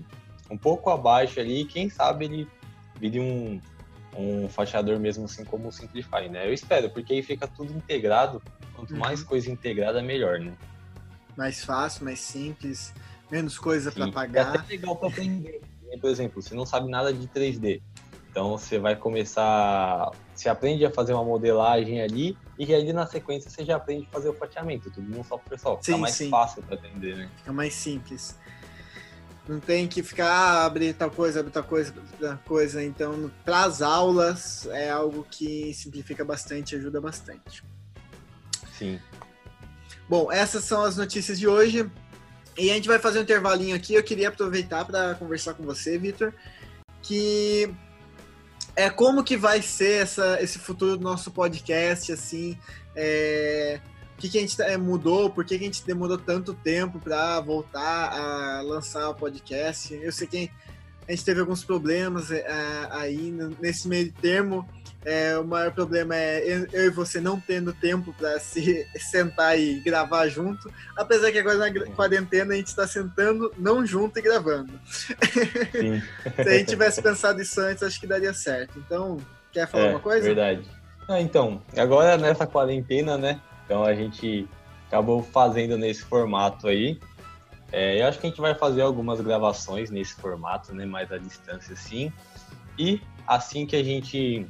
um 0.50 0.56
pouco 0.56 0.88
abaixo 0.88 1.40
ali, 1.40 1.66
quem 1.66 1.90
sabe 1.90 2.24
ele 2.24 2.48
vire 2.98 3.20
um, 3.20 3.60
um 4.16 4.48
fachador 4.48 4.98
mesmo 4.98 5.24
assim 5.24 5.44
como 5.44 5.68
o 5.68 5.72
Simplify, 5.72 6.28
né? 6.28 6.46
Eu 6.46 6.52
espero, 6.52 6.90
porque 6.90 7.14
aí 7.14 7.22
fica 7.22 7.46
tudo 7.46 7.72
integrado 7.72 8.42
Quanto 8.74 8.92
uhum. 8.92 8.98
mais 8.98 9.22
coisa 9.22 9.50
integrada, 9.50 10.02
melhor, 10.02 10.40
né? 10.40 10.52
Mais 11.36 11.64
fácil, 11.64 12.04
mais 12.04 12.20
simples, 12.20 12.92
menos 13.30 13.58
coisa 13.58 13.90
para 13.90 14.10
pagar. 14.10 14.54
É 14.54 14.58
até 14.58 14.68
legal 14.68 14.96
para 14.96 15.08
aprender. 15.08 15.62
Por 16.00 16.10
exemplo, 16.10 16.42
você 16.42 16.54
não 16.54 16.66
sabe 16.66 16.90
nada 16.90 17.12
de 17.12 17.26
3D. 17.28 17.80
Então 18.30 18.50
você 18.58 18.80
vai 18.80 18.96
começar, 18.96 20.10
você 20.34 20.48
aprende 20.48 20.84
a 20.84 20.90
fazer 20.90 21.12
uma 21.12 21.22
modelagem 21.22 22.02
ali 22.02 22.36
e 22.58 22.74
aí 22.74 22.92
na 22.92 23.06
sequência 23.06 23.48
você 23.48 23.64
já 23.64 23.76
aprende 23.76 24.08
a 24.10 24.12
fazer 24.12 24.28
o 24.28 24.34
fatiamento, 24.34 24.90
tudo 24.90 25.08
num 25.08 25.22
software 25.22 25.56
só. 25.56 25.76
Fica 25.76 25.92
sim, 25.92 26.00
mais 26.00 26.14
sim. 26.14 26.30
fácil 26.30 26.60
para 26.64 26.74
aprender, 26.74 27.16
né? 27.16 27.30
Fica 27.36 27.52
mais 27.52 27.72
simples. 27.74 28.36
Não 29.46 29.60
tem 29.60 29.86
que 29.86 30.02
ficar 30.02 30.30
ah, 30.30 30.64
abrir 30.64 30.94
tal 30.94 31.10
coisa, 31.10 31.40
abrir 31.40 31.52
tal 31.52 31.64
coisa, 31.64 31.94
tal 32.18 32.38
coisa. 32.38 32.82
Então, 32.82 33.30
para 33.44 33.64
as 33.64 33.82
aulas 33.82 34.66
é 34.66 34.90
algo 34.90 35.26
que 35.30 35.74
simplifica 35.74 36.24
bastante, 36.24 36.76
ajuda 36.76 37.00
bastante. 37.00 37.62
Sim. 38.78 38.98
Bom, 40.08 40.32
essas 40.32 40.64
são 40.64 40.82
as 40.82 40.96
notícias 40.96 41.38
de 41.38 41.46
hoje. 41.46 41.90
E 42.56 42.70
a 42.70 42.74
gente 42.74 42.88
vai 42.88 42.98
fazer 42.98 43.18
um 43.18 43.22
intervalinho 43.22 43.74
aqui. 43.76 43.94
Eu 43.94 44.02
queria 44.02 44.28
aproveitar 44.28 44.84
para 44.84 45.14
conversar 45.14 45.54
com 45.54 45.64
você, 45.64 45.98
Vitor, 45.98 46.32
que 47.02 47.68
é 48.76 48.88
como 48.88 49.24
que 49.24 49.36
vai 49.36 49.60
ser 49.60 50.02
essa, 50.02 50.40
esse 50.42 50.58
futuro 50.58 50.96
do 50.96 51.02
nosso 51.02 51.30
podcast, 51.30 52.12
assim, 52.12 52.58
é, 52.94 53.80
o 54.16 54.20
que, 54.20 54.28
que 54.28 54.38
a 54.38 54.40
gente 54.40 54.60
é, 54.62 54.76
mudou, 54.76 55.28
por 55.28 55.44
que, 55.44 55.58
que 55.58 55.64
a 55.64 55.66
gente 55.66 55.84
demorou 55.84 56.16
tanto 56.16 56.54
tempo 56.54 56.98
para 57.00 57.40
voltar 57.40 58.12
a 58.12 58.60
lançar 58.62 59.10
o 59.10 59.14
podcast. 59.14 59.92
Eu 59.94 60.12
sei 60.12 60.26
que 60.26 60.50
a 61.06 61.12
gente 61.12 61.24
teve 61.24 61.40
alguns 61.40 61.64
problemas 61.64 62.30
é, 62.30 62.44
aí 62.90 63.34
nesse 63.60 63.88
meio 63.88 64.12
termo. 64.12 64.66
É, 65.04 65.36
o 65.36 65.44
maior 65.44 65.70
problema 65.70 66.16
é 66.16 66.66
eu 66.72 66.86
e 66.86 66.90
você 66.90 67.20
não 67.20 67.38
tendo 67.38 67.74
tempo 67.74 68.14
para 68.14 68.40
se 68.40 68.86
sentar 68.96 69.58
e 69.58 69.80
gravar 69.80 70.28
junto. 70.28 70.72
Apesar 70.96 71.30
que 71.30 71.38
agora 71.38 71.58
na 71.58 71.86
quarentena 71.94 72.54
a 72.54 72.56
gente 72.56 72.68
está 72.68 72.86
sentando 72.86 73.52
não 73.58 73.84
junto 73.84 74.18
e 74.18 74.22
gravando. 74.22 74.72
se 74.88 76.48
a 76.48 76.56
gente 76.56 76.68
tivesse 76.68 77.02
pensado 77.02 77.42
isso 77.42 77.60
antes, 77.60 77.82
acho 77.82 78.00
que 78.00 78.06
daria 78.06 78.32
certo. 78.32 78.78
Então, 78.78 79.18
quer 79.52 79.68
falar 79.68 79.86
é, 79.86 79.90
uma 79.90 80.00
coisa? 80.00 80.26
Verdade. 80.26 80.66
Ah, 81.06 81.20
então, 81.20 81.60
agora 81.76 82.16
nessa 82.16 82.46
quarentena, 82.46 83.18
né? 83.18 83.40
Então 83.64 83.84
a 83.84 83.94
gente 83.94 84.48
acabou 84.86 85.22
fazendo 85.22 85.76
nesse 85.76 86.02
formato 86.02 86.68
aí. 86.68 86.98
É, 87.72 88.00
eu 88.00 88.06
acho 88.06 88.20
que 88.20 88.26
a 88.26 88.30
gente 88.30 88.40
vai 88.40 88.54
fazer 88.54 88.82
algumas 88.82 89.20
gravações 89.20 89.90
nesse 89.90 90.14
formato, 90.14 90.74
né? 90.74 90.86
Mais 90.86 91.10
à 91.10 91.18
distância, 91.18 91.72
assim. 91.74 92.12
E 92.78 93.00
assim 93.26 93.66
que 93.66 93.74
a 93.74 93.82
gente 93.82 94.46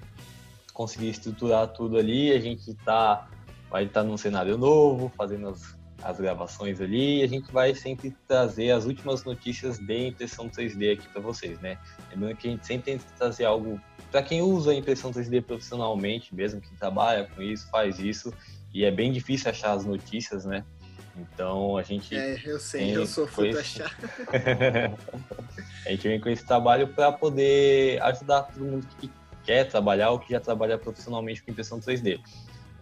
conseguir 0.73 1.09
estruturar 1.09 1.69
tudo 1.69 1.97
ali, 1.97 2.33
a 2.33 2.41
gente 2.41 2.75
tá, 2.85 3.29
vai 3.71 3.85
estar 3.85 4.03
tá 4.03 4.07
num 4.07 4.17
cenário 4.17 4.59
novo, 4.59 5.11
fazendo 5.17 5.49
as, 5.49 5.79
as 6.03 6.19
gravações 6.19 6.81
ali, 6.81 7.21
e 7.21 7.23
a 7.23 7.29
gente 7.29 7.51
vai 7.53 7.75
sempre 7.75 8.15
trazer 8.27 8.73
as 8.73 8.85
últimas 8.85 9.25
notícias 9.25 9.79
de 9.79 10.09
impressão 10.09 10.51
3D 10.51 10.95
aqui 10.95 11.09
para 11.09 11.23
vocês, 11.23 11.59
né? 11.61 11.79
Lembrando 12.11 12.37
que 12.37 12.49
a 12.49 12.51
gente 12.51 12.67
sempre 12.67 12.93
tenta 12.93 13.05
trazer 13.17 13.45
algo 13.45 13.81
para 14.11 14.23
quem 14.23 14.43
usa 14.43 14.73
a 14.73 14.75
impressão 14.75 15.11
3D 15.11 15.43
profissionalmente, 15.43 16.35
mesmo 16.35 16.61
que 16.61 16.75
trabalha 16.77 17.29
com 17.35 17.41
isso, 17.41 17.69
faz 17.71 17.99
isso, 17.99 18.33
e 18.75 18.85
é 18.85 18.91
bem 18.91 19.13
difícil 19.13 19.49
achar 19.49 19.73
as 19.73 19.85
notícias, 19.85 20.45
né? 20.45 20.65
Então 21.17 21.77
a 21.77 21.83
gente. 21.85 22.15
É, 22.17 22.41
eu 22.45 22.59
sei, 22.59 22.97
eu 22.97 23.07
sou 23.07 23.25
fã 23.25 23.49
achar. 23.57 23.97
a 25.87 25.91
gente 25.91 26.09
vem 26.09 26.21
com 26.21 26.29
esse 26.29 26.45
trabalho 26.45 26.89
para 26.89 27.13
poder 27.13 28.03
ajudar 28.03 28.43
todo 28.43 28.65
mundo 28.65 28.87
que 28.99 29.09
quer 29.45 29.69
trabalhar 29.69 30.11
ou 30.11 30.19
que 30.19 30.33
já 30.33 30.41
trabalha 30.41 30.77
profissionalmente 30.77 31.41
com 31.43 31.53
impressão 31.53 31.79
3D. 31.79 32.21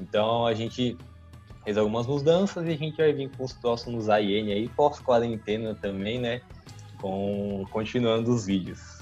Então 0.01 0.47
a 0.47 0.55
gente 0.55 0.97
fez 1.63 1.77
algumas 1.77 2.07
mudanças 2.07 2.67
e 2.67 2.71
a 2.71 2.77
gente 2.77 2.97
vai 2.97 3.13
vir 3.13 3.31
com 3.37 3.45
os 3.45 3.53
próximos 3.53 4.09
AIN 4.09 4.51
aí, 4.51 4.69
pós-quarentena 4.71 5.75
também, 5.75 6.19
né? 6.19 6.41
Com, 6.99 7.67
continuando 7.71 8.33
os 8.33 8.47
vídeos. 8.47 9.02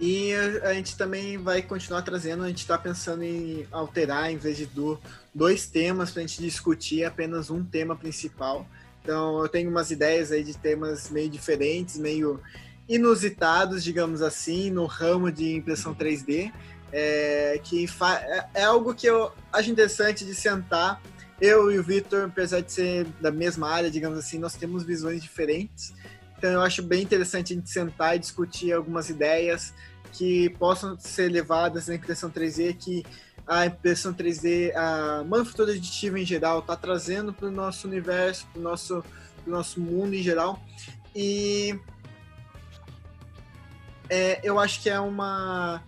E 0.00 0.32
a 0.62 0.72
gente 0.72 0.96
também 0.96 1.36
vai 1.36 1.60
continuar 1.60 2.00
trazendo, 2.00 2.42
a 2.42 2.48
gente 2.48 2.60
está 2.60 2.78
pensando 2.78 3.22
em 3.22 3.66
alterar, 3.70 4.32
em 4.32 4.38
vez 4.38 4.56
de 4.56 4.64
do, 4.64 4.98
dois 5.34 5.66
temas 5.66 6.10
para 6.10 6.22
a 6.22 6.26
gente 6.26 6.40
discutir, 6.40 7.04
apenas 7.04 7.50
um 7.50 7.62
tema 7.62 7.94
principal. 7.94 8.66
Então 9.02 9.42
eu 9.42 9.48
tenho 9.48 9.70
umas 9.70 9.90
ideias 9.90 10.32
aí 10.32 10.42
de 10.42 10.56
temas 10.56 11.10
meio 11.10 11.28
diferentes, 11.28 11.98
meio 11.98 12.40
inusitados, 12.88 13.84
digamos 13.84 14.22
assim, 14.22 14.70
no 14.70 14.86
ramo 14.86 15.30
de 15.30 15.54
impressão 15.56 15.94
3D, 15.94 16.50
é, 16.90 17.60
que 17.62 17.84
é, 17.84 18.46
é 18.54 18.64
algo 18.64 18.94
que 18.94 19.06
eu 19.06 19.30
acho 19.52 19.70
interessante 19.70 20.24
de 20.24 20.34
sentar. 20.34 21.00
Eu 21.38 21.70
e 21.70 21.78
o 21.78 21.82
Victor, 21.82 22.24
apesar 22.24 22.60
de 22.60 22.72
ser 22.72 23.06
da 23.20 23.30
mesma 23.30 23.68
área, 23.68 23.90
digamos 23.90 24.18
assim, 24.18 24.38
nós 24.38 24.54
temos 24.54 24.82
visões 24.82 25.22
diferentes. 25.22 25.92
Então 26.40 26.52
eu 26.52 26.62
acho 26.62 26.82
bem 26.82 27.02
interessante 27.02 27.52
a 27.52 27.56
gente 27.56 27.68
sentar 27.68 28.16
e 28.16 28.18
discutir 28.18 28.72
algumas 28.72 29.10
ideias 29.10 29.74
que 30.10 30.48
possam 30.58 30.98
ser 30.98 31.30
levadas 31.30 31.86
na 31.86 31.96
impressão 31.96 32.30
3D, 32.30 32.78
que 32.78 33.04
a 33.46 33.66
impressão 33.66 34.14
3D, 34.14 34.74
a 34.74 35.22
manufatura 35.22 35.72
aditiva 35.72 36.18
em 36.18 36.24
geral, 36.24 36.60
está 36.60 36.74
trazendo 36.74 37.30
para 37.30 37.48
o 37.48 37.50
nosso 37.50 37.86
universo, 37.86 38.46
para 38.46 38.58
o 38.58 38.62
nosso, 38.62 39.04
nosso 39.46 39.82
mundo 39.82 40.14
em 40.14 40.22
geral. 40.22 40.58
E 41.14 41.78
é, 44.08 44.40
eu 44.42 44.58
acho 44.58 44.80
que 44.80 44.88
é 44.88 44.98
uma 44.98 45.84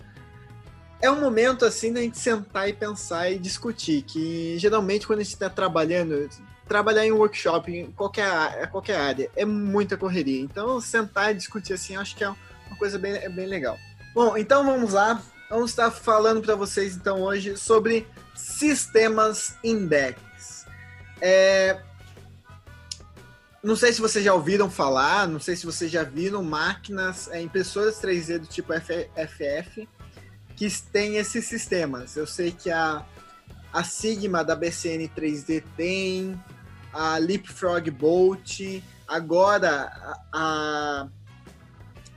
é 1.00 1.10
um 1.10 1.18
momento 1.18 1.64
assim 1.64 1.94
da 1.94 2.02
gente 2.02 2.18
sentar 2.18 2.68
e 2.68 2.74
pensar 2.74 3.30
e 3.30 3.38
discutir 3.38 4.02
que 4.02 4.58
geralmente 4.58 5.06
quando 5.06 5.20
a 5.20 5.22
gente 5.22 5.32
está 5.32 5.48
trabalhando 5.48 6.28
trabalhar 6.72 7.04
em 7.04 7.12
workshop, 7.12 7.70
em 7.70 7.92
qualquer, 7.92 8.66
qualquer 8.70 8.96
área, 8.96 9.30
é 9.36 9.44
muita 9.44 9.94
correria. 9.94 10.40
Então, 10.40 10.80
sentar 10.80 11.30
e 11.30 11.34
discutir 11.34 11.74
assim, 11.74 11.96
acho 11.96 12.16
que 12.16 12.24
é 12.24 12.28
uma 12.28 12.78
coisa 12.78 12.98
bem, 12.98 13.12
é 13.12 13.28
bem 13.28 13.46
legal. 13.46 13.78
Bom, 14.14 14.38
então 14.38 14.64
vamos 14.64 14.94
lá. 14.94 15.20
Vamos 15.50 15.70
estar 15.70 15.90
falando 15.90 16.40
para 16.40 16.54
vocês, 16.54 16.96
então, 16.96 17.20
hoje 17.20 17.58
sobre 17.58 18.06
sistemas 18.34 19.54
index. 19.62 20.64
É... 21.20 21.78
Não 23.62 23.76
sei 23.76 23.92
se 23.92 24.00
vocês 24.00 24.24
já 24.24 24.32
ouviram 24.32 24.70
falar, 24.70 25.28
não 25.28 25.38
sei 25.38 25.54
se 25.54 25.66
vocês 25.66 25.90
já 25.90 26.02
viram 26.02 26.42
máquinas, 26.42 27.28
é, 27.28 27.40
impressoras 27.42 28.00
3D 28.00 28.38
do 28.38 28.46
tipo 28.46 28.72
FF 28.72 29.86
que 30.56 30.70
têm 30.90 31.16
esses 31.16 31.44
sistemas. 31.44 32.16
Eu 32.16 32.26
sei 32.26 32.50
que 32.50 32.70
a, 32.70 33.04
a 33.72 33.84
Sigma 33.84 34.42
da 34.42 34.54
BCN 34.56 35.08
3D 35.08 35.62
tem, 35.76 36.40
a 36.92 37.18
Leapfrog 37.18 37.90
Bolt, 37.90 38.60
agora 39.08 39.90
a, 39.92 40.18
a 40.32 41.08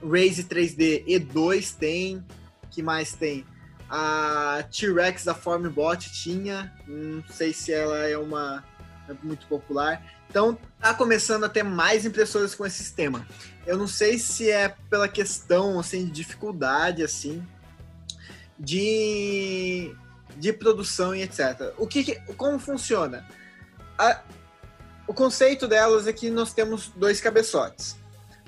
Raze 0.04 0.44
3D 0.44 1.06
E2 1.06 1.76
tem, 1.78 2.24
que 2.70 2.84
mais 2.84 3.14
tem? 3.14 3.46
A 3.90 4.66
T-Rex 4.72 5.24
da 5.24 5.34
Formbot 5.34 6.12
tinha, 6.12 6.74
não 6.88 7.24
sei 7.30 7.54
se 7.54 7.72
ela 7.72 8.08
é 8.08 8.18
uma 8.18 8.64
é 9.08 9.14
muito 9.22 9.46
popular. 9.48 10.04
Então, 10.30 10.58
tá 10.80 10.94
começando 10.94 11.44
a 11.44 11.50
ter 11.50 11.64
mais 11.64 12.06
impressoras 12.06 12.56
com 12.56 12.66
esse 12.66 12.78
sistema. 12.78 13.26
Eu 13.66 13.78
não 13.78 13.88
sei 13.88 14.18
se 14.18 14.50
é 14.50 14.76
pela 14.90 15.08
questão 15.08 15.80
assim 15.80 16.06
de 16.06 16.12
dificuldade 16.12 17.04
assim 17.04 17.46
de 18.60 19.96
de 20.38 20.52
produção 20.52 21.16
e 21.16 21.22
etc. 21.22 21.74
O 21.78 21.88
que 21.88 22.20
como 22.36 22.60
funciona? 22.60 23.26
A, 23.98 24.22
o 25.08 25.14
conceito 25.14 25.68
delas 25.68 26.08
é 26.08 26.14
que 26.14 26.30
nós 26.30 26.54
temos 26.54 26.90
dois 26.96 27.22
cabeçotes. 27.22 27.98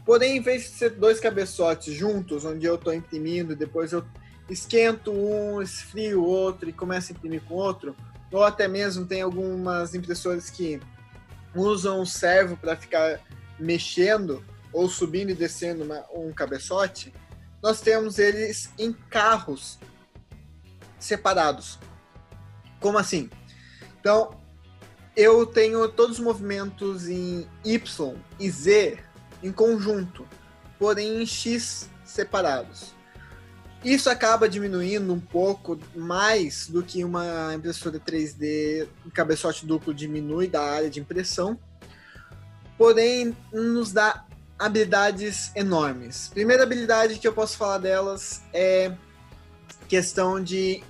Porém, 0.06 0.38
em 0.38 0.42
vez 0.42 0.64
de 0.64 0.70
ser 0.70 0.92
dois 0.92 1.20
cabeçotes 1.20 1.94
juntos, 1.94 2.46
onde 2.46 2.66
eu 2.66 2.76
estou 2.76 2.94
imprimindo, 2.94 3.56
depois 3.56 3.92
eu 3.92 4.06
esquento 4.50 5.12
um, 5.12 5.62
esfrio 5.62 6.22
o 6.22 6.26
outro 6.26 6.70
e 6.70 6.74
começo 6.74 7.12
a 7.12 7.16
imprimir 7.16 7.42
com 7.44 7.56
o 7.56 7.58
outro, 7.58 7.96
ou 8.32 8.44
até 8.44 8.68
mesmo 8.68 9.06
tem 9.06 9.22
algumas 9.22 9.94
impressoras 9.94 10.50
que 10.50 10.80
usam 11.54 12.02
o 12.02 12.06
servo 12.06 12.55
para 12.55 12.75
ficar 12.75 13.20
mexendo 13.60 14.44
ou 14.72 14.88
subindo 14.90 15.31
e 15.31 15.36
descendo 15.36 15.84
uma, 15.84 16.03
um 16.14 16.31
cabeçote, 16.31 17.14
nós 17.62 17.81
temos 17.81 18.20
eles 18.20 18.72
em 18.77 18.94
carros 18.94 19.79
separados. 21.00 21.79
Como 22.79 22.98
assim? 22.98 23.29
Então, 24.00 24.40
eu 25.18 25.48
tenho 25.48 25.90
todos 25.90 26.20
os 26.20 26.24
movimentos 26.24 27.10
em 27.10 27.48
Y 27.66 28.16
e 28.40 28.51
Z 28.51 29.00
em 29.42 29.51
conjunto, 29.51 30.27
porém 30.77 31.24
em 31.24 31.25
X 31.25 31.90
separados. 32.06 32.94
Isso 33.84 34.12
acaba 34.12 34.48
diminuindo 34.48 35.12
um 35.12 35.20
pouco 35.20 35.80
mais 35.96 36.68
do 36.68 36.84
que 36.84 37.03
uma 37.03 37.51
impressora 37.56 38.00
3D 38.00 38.88
em 39.06 39.10
cabeçote 39.10 39.66
duplo 39.66 39.92
diminui 39.92 40.48
da 40.48 40.62
área 40.62 40.90
de 40.90 41.00
impressão, 41.00 41.60
porém 42.77 43.36
nos 43.51 43.92
dá 43.92 44.24
habilidades 44.60 45.51
enormes. 45.56 46.30
Primeira 46.32 46.62
habilidade 46.62 47.18
que 47.18 47.27
eu 47.27 47.34
posso 47.34 47.58
falar 47.58 47.80
delas 47.80 48.44
é 48.53 48.96
questão 49.88 50.44
de 50.44 50.84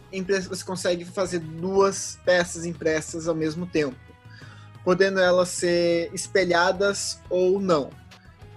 você 0.50 0.64
consegue 0.66 1.06
fazer 1.06 1.40
duas 1.40 2.20
peças 2.26 2.66
impressas 2.66 3.28
ao 3.28 3.36
mesmo 3.36 3.66
tempo 3.66 4.07
podendo 4.88 5.20
elas 5.20 5.50
ser 5.50 6.10
espelhadas 6.14 7.20
ou 7.30 7.60
não. 7.60 7.90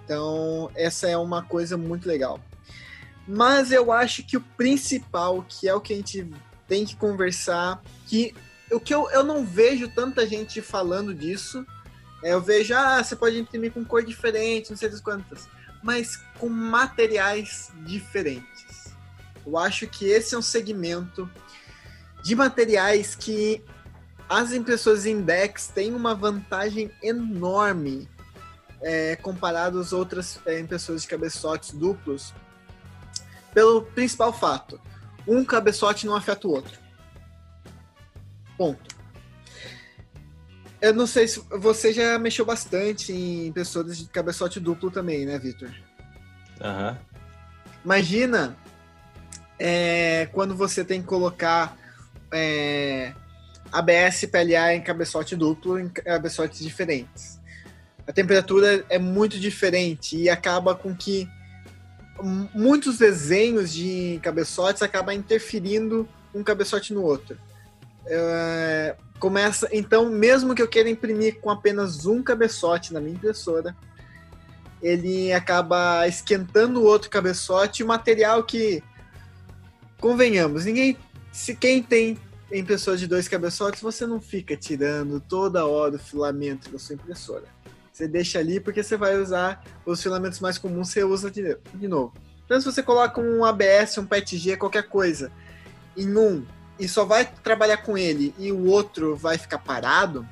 Então, 0.05 0.71
essa 0.75 1.09
é 1.09 1.17
uma 1.17 1.43
coisa 1.43 1.75
muito 1.75 2.07
legal. 2.07 2.39
Mas 3.27 3.69
eu 3.69 3.91
acho 3.91 4.23
que 4.23 4.37
o 4.37 4.41
principal, 4.55 5.43
que 5.43 5.67
é 5.67 5.75
o 5.75 5.81
que 5.81 5.91
a 5.91 5.95
gente 5.97 6.31
tem 6.69 6.85
que 6.85 6.95
conversar, 6.95 7.83
que 8.07 8.33
o 8.71 8.79
que 8.79 8.93
eu, 8.93 9.11
eu 9.11 9.25
não 9.25 9.45
vejo 9.45 9.89
tanta 9.89 10.25
gente 10.25 10.61
falando 10.61 11.13
disso, 11.13 11.65
é, 12.23 12.31
eu 12.31 12.39
vejo, 12.39 12.73
ah, 12.73 13.03
você 13.03 13.13
pode 13.13 13.37
imprimir 13.37 13.73
com 13.73 13.83
cor 13.83 14.01
diferente, 14.01 14.69
não 14.69 14.77
sei 14.77 14.89
quantas, 15.01 15.49
mas 15.83 16.15
com 16.39 16.47
materiais 16.47 17.73
diferentes. 17.85 18.95
Eu 19.45 19.57
acho 19.57 19.85
que 19.85 20.05
esse 20.05 20.33
é 20.33 20.37
um 20.37 20.41
segmento 20.41 21.29
de 22.23 22.33
materiais 22.35 23.15
que 23.15 23.61
as 24.31 24.53
impressoras 24.53 25.05
Index 25.05 25.67
têm 25.67 25.93
uma 25.93 26.15
vantagem 26.15 26.89
enorme 27.03 28.07
é, 28.81 29.17
comparado 29.17 29.77
às 29.77 29.91
outras 29.91 30.39
é, 30.45 30.57
impressoras 30.57 31.01
de 31.01 31.09
cabeçotes 31.09 31.71
duplos, 31.71 32.33
pelo 33.53 33.81
principal 33.81 34.31
fato: 34.31 34.79
um 35.27 35.43
cabeçote 35.43 36.07
não 36.07 36.15
afeta 36.15 36.47
o 36.47 36.51
outro. 36.51 36.79
Ponto. 38.57 38.95
Eu 40.79 40.93
não 40.93 41.05
sei 41.05 41.27
se 41.27 41.41
você 41.59 41.91
já 41.91 42.17
mexeu 42.17 42.45
bastante 42.45 43.11
em 43.11 43.47
impressoras 43.47 43.97
de 43.97 44.05
cabeçote 44.05 44.61
duplo 44.61 44.89
também, 44.89 45.25
né, 45.25 45.37
Victor? 45.37 45.69
Aham. 46.61 46.91
Uhum. 46.91 47.11
Imagina 47.83 48.55
é, 49.59 50.29
quando 50.31 50.55
você 50.55 50.85
tem 50.85 51.01
que 51.01 51.07
colocar 51.07 51.75
é, 52.31 53.13
ABS 53.71 54.25
PLA 54.25 54.75
em 54.75 54.81
cabeçote 54.81 55.35
duplo, 55.35 55.79
em 55.79 55.87
cabeçotes 55.89 56.59
diferentes. 56.59 57.39
A 58.07 58.11
temperatura 58.11 58.83
é 58.89 58.99
muito 58.99 59.39
diferente 59.39 60.17
e 60.17 60.29
acaba 60.29 60.75
com 60.75 60.95
que 60.95 61.29
muitos 62.53 62.97
desenhos 62.97 63.73
de 63.73 64.19
cabeçotes 64.21 64.81
acabam 64.81 65.15
interferindo 65.15 66.07
um 66.33 66.43
cabeçote 66.43 66.93
no 66.93 67.03
outro. 67.03 67.37
É, 68.05 68.95
começa, 69.19 69.69
então, 69.71 70.09
mesmo 70.09 70.53
que 70.55 70.61
eu 70.61 70.67
queira 70.67 70.89
imprimir 70.89 71.39
com 71.39 71.49
apenas 71.49 72.05
um 72.05 72.21
cabeçote 72.21 72.93
na 72.93 72.99
minha 72.99 73.15
impressora, 73.15 73.75
ele 74.81 75.31
acaba 75.31 76.07
esquentando 76.07 76.81
o 76.81 76.83
outro 76.83 77.09
cabeçote, 77.09 77.83
material 77.83 78.43
que, 78.43 78.83
convenhamos, 79.99 80.65
ninguém, 80.65 80.97
se 81.31 81.55
quem 81.55 81.83
tem 81.83 82.17
em 82.51 82.65
pessoas 82.65 82.99
de 82.99 83.07
dois 83.07 83.27
cabeçotes, 83.27 83.81
você 83.81 84.05
não 84.05 84.19
fica 84.19 84.57
tirando 84.57 85.21
toda 85.21 85.65
hora 85.65 85.95
o 85.95 85.99
filamento 85.99 86.69
da 86.69 86.77
sua 86.77 86.95
impressora. 86.95 87.45
Você 87.91 88.07
deixa 88.07 88.39
ali 88.39 88.59
porque 88.59 88.83
você 88.83 88.97
vai 88.97 89.17
usar 89.17 89.63
os 89.85 90.01
filamentos 90.01 90.39
mais 90.39 90.57
comuns, 90.57 90.89
você 90.89 91.03
usa 91.03 91.31
de, 91.31 91.57
de 91.73 91.87
novo. 91.87 92.13
Então, 92.45 92.59
se 92.59 92.65
você 92.65 92.83
coloca 92.83 93.21
um 93.21 93.45
ABS, 93.45 93.97
um 93.97 94.05
PETG, 94.05 94.57
qualquer 94.57 94.83
coisa, 94.83 95.31
em 95.95 96.17
um 96.17 96.45
e 96.77 96.87
só 96.87 97.05
vai 97.05 97.25
trabalhar 97.25 97.77
com 97.77 97.97
ele 97.97 98.33
e 98.37 98.51
o 98.51 98.65
outro 98.65 99.15
vai 99.15 99.37
ficar 99.37 99.59
parado, 99.59 100.27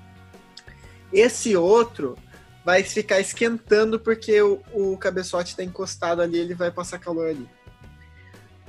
esse 1.13 1.55
outro 1.55 2.17
vai 2.65 2.83
ficar 2.83 3.19
esquentando 3.19 3.99
porque 3.99 4.41
o, 4.41 4.61
o 4.73 4.97
cabeçote 4.97 5.51
está 5.51 5.63
encostado 5.63 6.21
ali, 6.21 6.37
ele 6.37 6.53
vai 6.53 6.71
passar 6.71 6.99
calor 6.99 7.29
ali. 7.29 7.47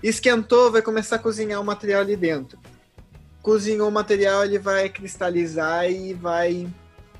Esquentou, 0.02 0.70
vai 0.70 0.82
começar 0.82 1.16
a 1.16 1.18
cozinhar 1.18 1.60
o 1.60 1.64
material 1.64 2.00
ali 2.00 2.16
dentro 2.16 2.58
cozinhou 3.42 3.88
o 3.88 3.92
material, 3.92 4.44
ele 4.44 4.58
vai 4.58 4.88
cristalizar 4.88 5.90
e 5.90 6.14
vai 6.14 6.68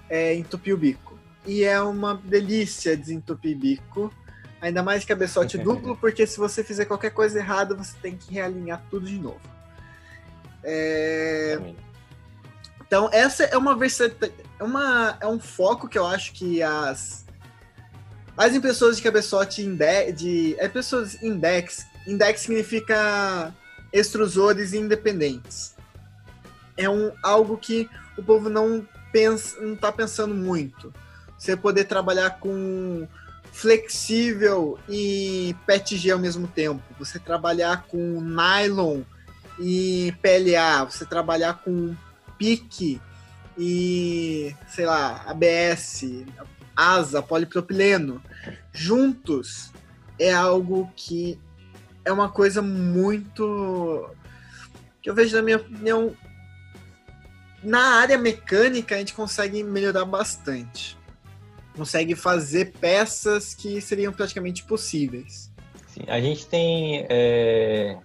é, 0.08 0.34
entupir 0.34 0.74
o 0.74 0.78
bico. 0.78 1.18
E 1.46 1.64
é 1.64 1.80
uma 1.80 2.14
delícia 2.14 2.96
desentupir 2.96 3.56
bico. 3.56 4.12
Ainda 4.60 4.82
mais 4.82 5.04
cabeçote 5.04 5.56
duplo, 5.58 5.96
porque 5.96 6.26
se 6.26 6.38
você 6.38 6.62
fizer 6.62 6.84
qualquer 6.84 7.10
coisa 7.10 7.38
errada, 7.38 7.74
você 7.74 7.96
tem 8.02 8.16
que 8.16 8.34
realinhar 8.34 8.82
tudo 8.90 9.06
de 9.06 9.18
novo. 9.18 9.40
É... 10.62 11.58
Então, 12.86 13.08
essa 13.12 13.44
é 13.44 13.56
uma 13.56 13.76
versatilidade, 13.76 14.34
é, 14.58 14.64
uma, 14.64 15.16
é 15.20 15.26
um 15.26 15.38
foco 15.38 15.88
que 15.88 15.96
eu 15.96 16.04
acho 16.04 16.32
que 16.32 16.60
as, 16.60 17.24
as 18.36 18.52
impressoras 18.52 18.96
de 18.96 19.02
cabeçote 19.02 19.62
inde, 19.62 20.12
de 20.12 20.56
é 20.58 20.66
impressoras 20.66 21.22
index, 21.22 21.86
index 22.06 22.40
significa 22.40 23.54
extrusores 23.92 24.72
independentes. 24.72 25.74
É 26.80 26.88
um, 26.88 27.12
algo 27.22 27.58
que 27.58 27.90
o 28.16 28.22
povo 28.22 28.48
não 28.48 28.86
pensa, 29.12 29.60
não 29.60 29.74
está 29.74 29.92
pensando 29.92 30.34
muito. 30.34 30.92
Você 31.36 31.54
poder 31.54 31.84
trabalhar 31.84 32.38
com 32.40 33.06
flexível 33.52 34.78
e 34.88 35.54
PETG 35.66 36.12
ao 36.12 36.18
mesmo 36.18 36.48
tempo. 36.48 36.82
Você 36.98 37.18
trabalhar 37.18 37.84
com 37.86 37.98
nylon 38.22 39.02
e 39.58 40.14
PLA. 40.22 40.84
Você 40.84 41.04
trabalhar 41.04 41.62
com 41.62 41.94
pique 42.38 42.98
e, 43.58 44.56
sei 44.66 44.86
lá, 44.86 45.22
ABS, 45.26 46.24
asa, 46.74 47.20
polipropileno. 47.20 48.22
Juntos 48.72 49.70
é 50.18 50.32
algo 50.32 50.90
que 50.96 51.38
é 52.06 52.10
uma 52.10 52.30
coisa 52.30 52.62
muito 52.62 54.08
que 55.02 55.08
eu 55.08 55.14
vejo 55.14 55.36
na 55.36 55.42
minha 55.42 55.56
opinião 55.56 56.14
na 57.62 57.96
área 57.96 58.16
mecânica 58.16 58.94
a 58.94 58.98
gente 58.98 59.14
consegue 59.14 59.62
melhorar 59.62 60.04
bastante. 60.04 60.96
Consegue 61.76 62.14
fazer 62.14 62.72
peças 62.80 63.54
que 63.54 63.80
seriam 63.80 64.12
praticamente 64.12 64.64
possíveis. 64.64 65.50
Sim, 65.86 66.02
a 66.08 66.20
gente 66.20 66.46
tem 66.46 67.06
é, 67.08 67.98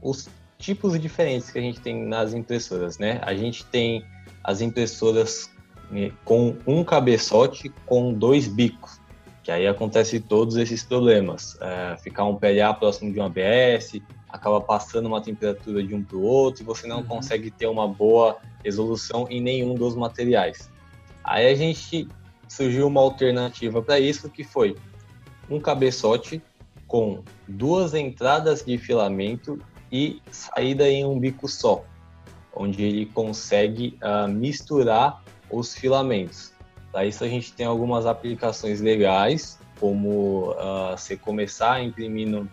os 0.00 0.28
tipos 0.58 0.98
diferentes 0.98 1.50
que 1.50 1.58
a 1.58 1.62
gente 1.62 1.80
tem 1.80 2.04
nas 2.04 2.32
impressoras, 2.34 2.98
né? 2.98 3.20
A 3.22 3.34
gente 3.34 3.64
tem 3.66 4.04
as 4.44 4.60
impressoras 4.60 5.50
né, 5.90 6.12
com 6.24 6.56
um 6.66 6.84
cabeçote 6.84 7.68
com 7.84 8.12
dois 8.12 8.46
bicos, 8.46 9.00
que 9.42 9.50
aí 9.50 9.66
acontece 9.66 10.20
todos 10.20 10.56
esses 10.56 10.82
problemas. 10.82 11.56
É, 11.60 11.96
ficar 11.98 12.24
um 12.24 12.36
PLA 12.36 12.72
próximo 12.74 13.12
de 13.12 13.20
um 13.20 13.24
ABS, 13.24 14.00
acaba 14.32 14.60
passando 14.60 15.06
uma 15.06 15.20
temperatura 15.20 15.82
de 15.82 15.94
um 15.94 16.02
para 16.02 16.16
o 16.16 16.22
outro 16.22 16.62
e 16.62 16.64
você 16.64 16.86
não 16.86 16.98
uhum. 16.98 17.06
consegue 17.06 17.50
ter 17.50 17.66
uma 17.66 17.86
boa 17.86 18.38
resolução 18.64 19.26
em 19.28 19.40
nenhum 19.40 19.74
dos 19.74 19.94
materiais. 19.94 20.70
Aí 21.22 21.46
a 21.46 21.54
gente 21.54 22.08
surgiu 22.48 22.86
uma 22.86 23.00
alternativa 23.00 23.82
para 23.82 24.00
isso 24.00 24.30
que 24.30 24.42
foi 24.42 24.74
um 25.50 25.60
cabeçote 25.60 26.42
com 26.86 27.22
duas 27.46 27.94
entradas 27.94 28.64
de 28.64 28.78
filamento 28.78 29.58
e 29.90 30.20
saída 30.30 30.88
em 30.88 31.04
um 31.04 31.18
bico 31.18 31.46
só, 31.46 31.84
onde 32.54 32.82
ele 32.82 33.06
consegue 33.06 33.98
uh, 34.02 34.28
misturar 34.28 35.22
os 35.50 35.74
filamentos. 35.74 36.52
Para 36.90 37.04
isso 37.04 37.22
a 37.24 37.28
gente 37.28 37.52
tem 37.52 37.66
algumas 37.66 38.06
aplicações 38.06 38.80
legais, 38.80 39.58
como 39.78 40.50
uh, 40.52 40.96
você 40.96 41.16
começar 41.16 41.82
imprimindo 41.82 42.48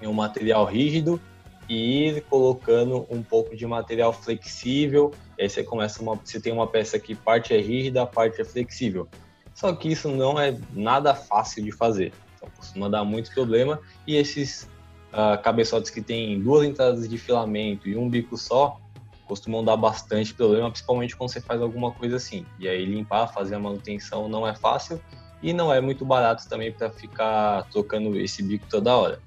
em 0.00 0.06
um 0.06 0.12
material 0.12 0.64
rígido 0.64 1.20
e 1.68 2.22
colocando 2.30 3.06
um 3.10 3.22
pouco 3.22 3.54
de 3.54 3.66
material 3.66 4.12
flexível. 4.12 5.12
Aí 5.38 5.48
você 5.48 5.62
começa 5.62 6.02
uma, 6.02 6.14
você 6.16 6.40
tem 6.40 6.52
uma 6.52 6.66
peça 6.66 6.98
que 6.98 7.14
parte 7.14 7.52
é 7.52 7.60
rígida, 7.60 8.06
parte 8.06 8.40
é 8.40 8.44
flexível. 8.44 9.08
Só 9.54 9.72
que 9.74 9.88
isso 9.90 10.08
não 10.08 10.38
é 10.38 10.56
nada 10.72 11.14
fácil 11.14 11.62
de 11.62 11.72
fazer. 11.72 12.12
Então 12.36 12.48
costuma 12.56 12.88
dar 12.88 13.04
muito 13.04 13.32
problema 13.34 13.80
e 14.06 14.16
esses 14.16 14.68
uh, 15.12 15.40
cabeçotes 15.42 15.90
que 15.90 16.00
tem 16.00 16.40
duas 16.40 16.66
entradas 16.66 17.08
de 17.08 17.18
filamento 17.18 17.88
e 17.88 17.96
um 17.96 18.08
bico 18.08 18.36
só 18.36 18.80
costumam 19.26 19.62
dar 19.62 19.76
bastante 19.76 20.32
problema, 20.32 20.70
principalmente 20.70 21.14
quando 21.14 21.30
você 21.30 21.40
faz 21.40 21.60
alguma 21.60 21.92
coisa 21.92 22.16
assim. 22.16 22.46
E 22.58 22.66
aí 22.66 22.86
limpar, 22.86 23.26
fazer 23.28 23.56
a 23.56 23.58
manutenção 23.58 24.26
não 24.26 24.48
é 24.48 24.54
fácil 24.54 25.00
e 25.42 25.52
não 25.52 25.72
é 25.72 25.80
muito 25.80 26.04
barato 26.04 26.48
também 26.48 26.72
para 26.72 26.90
ficar 26.90 27.64
trocando 27.70 28.18
esse 28.18 28.42
bico 28.42 28.66
toda 28.70 28.96
hora. 28.96 29.20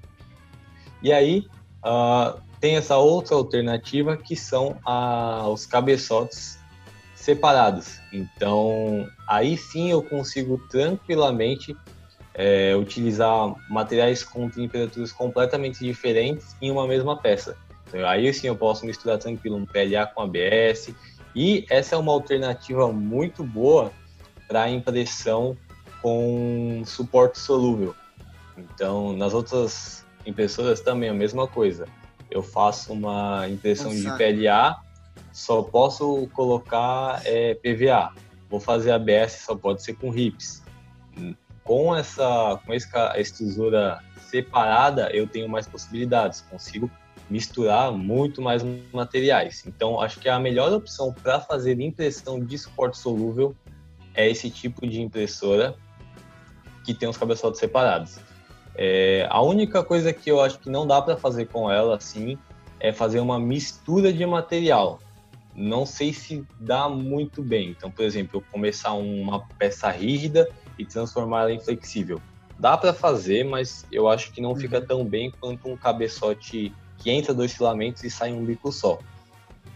E 1.02 1.12
aí 1.12 1.46
uh, 1.84 2.40
tem 2.60 2.76
essa 2.76 2.96
outra 2.96 3.34
alternativa 3.34 4.16
que 4.16 4.36
são 4.36 4.76
uh, 4.86 5.48
os 5.48 5.66
cabeçotes 5.66 6.58
separados. 7.14 8.00
Então, 8.12 9.08
aí 9.28 9.56
sim 9.56 9.90
eu 9.90 10.02
consigo 10.02 10.58
tranquilamente 10.68 11.76
é, 12.34 12.74
utilizar 12.76 13.54
materiais 13.68 14.24
com 14.24 14.48
temperaturas 14.48 15.12
completamente 15.12 15.84
diferentes 15.84 16.56
em 16.60 16.70
uma 16.70 16.86
mesma 16.86 17.16
peça. 17.16 17.56
Então, 17.86 18.06
aí 18.08 18.32
sim 18.32 18.48
eu 18.48 18.56
posso 18.56 18.86
misturar 18.86 19.18
tranquilo 19.18 19.56
um 19.56 19.66
PLA 19.66 20.06
com 20.06 20.22
ABS. 20.22 20.94
E 21.34 21.64
essa 21.70 21.94
é 21.94 21.98
uma 21.98 22.12
alternativa 22.12 22.92
muito 22.92 23.44
boa 23.44 23.92
para 24.48 24.68
impressão 24.68 25.56
com 26.00 26.82
suporte 26.84 27.38
solúvel. 27.38 27.94
Então, 28.56 29.16
nas 29.16 29.32
outras 29.32 30.01
impressoras 30.26 30.80
também 30.80 31.08
é 31.08 31.12
a 31.12 31.14
mesma 31.14 31.46
coisa. 31.46 31.86
Eu 32.30 32.42
faço 32.42 32.92
uma 32.92 33.48
impressão 33.48 33.92
Nossa. 33.92 34.16
de 34.16 34.40
PLA, 34.40 34.80
só 35.32 35.62
posso 35.62 36.26
colocar 36.34 37.20
é, 37.24 37.54
PVA. 37.54 38.12
Vou 38.48 38.60
fazer 38.60 38.92
ABS, 38.92 39.44
só 39.46 39.56
pode 39.56 39.82
ser 39.82 39.94
com 39.94 40.10
RIPS. 40.10 40.62
Com 41.64 41.94
essa, 41.94 42.60
com 42.64 42.72
essa 42.72 43.18
extrusora 43.18 44.00
separada, 44.28 45.10
eu 45.10 45.26
tenho 45.26 45.48
mais 45.48 45.66
possibilidades. 45.66 46.40
Consigo 46.42 46.90
misturar 47.30 47.90
muito 47.92 48.42
mais 48.42 48.62
materiais. 48.92 49.64
Então, 49.66 50.00
acho 50.00 50.18
que 50.20 50.28
a 50.28 50.38
melhor 50.38 50.72
opção 50.72 51.12
para 51.12 51.40
fazer 51.40 51.80
impressão 51.80 52.38
de 52.38 52.58
suporte 52.58 52.98
solúvel 52.98 53.54
é 54.14 54.28
esse 54.28 54.50
tipo 54.50 54.86
de 54.86 55.00
impressora 55.00 55.74
que 56.84 56.92
tem 56.92 57.08
os 57.08 57.16
cabeçotes 57.16 57.60
separados. 57.60 58.18
É, 58.74 59.26
a 59.30 59.42
única 59.42 59.82
coisa 59.84 60.12
que 60.12 60.30
eu 60.30 60.40
acho 60.40 60.58
que 60.58 60.70
não 60.70 60.86
dá 60.86 61.00
para 61.00 61.16
fazer 61.16 61.46
com 61.46 61.70
ela 61.70 61.96
assim 61.96 62.38
é 62.80 62.92
fazer 62.92 63.20
uma 63.20 63.38
mistura 63.38 64.12
de 64.12 64.24
material. 64.26 64.98
Não 65.54 65.84
sei 65.84 66.12
se 66.12 66.44
dá 66.58 66.88
muito 66.88 67.42
bem. 67.42 67.70
Então, 67.70 67.90
por 67.90 68.04
exemplo, 68.04 68.40
eu 68.40 68.44
começar 68.50 68.92
uma 68.94 69.46
peça 69.58 69.90
rígida 69.90 70.48
e 70.78 70.84
transformar 70.84 71.42
ela 71.42 71.52
em 71.52 71.60
flexível. 71.60 72.20
Dá 72.58 72.76
para 72.76 72.92
fazer, 72.92 73.44
mas 73.44 73.84
eu 73.92 74.08
acho 74.08 74.32
que 74.32 74.40
não 74.40 74.56
fica 74.56 74.78
uhum. 74.78 74.86
tão 74.86 75.04
bem 75.04 75.30
quanto 75.30 75.68
um 75.68 75.76
cabeçote 75.76 76.72
que 76.98 77.10
entra 77.10 77.34
dois 77.34 77.52
filamentos 77.52 78.02
e 78.04 78.10
sai 78.10 78.32
um 78.32 78.44
bico 78.44 78.72
só. 78.72 78.98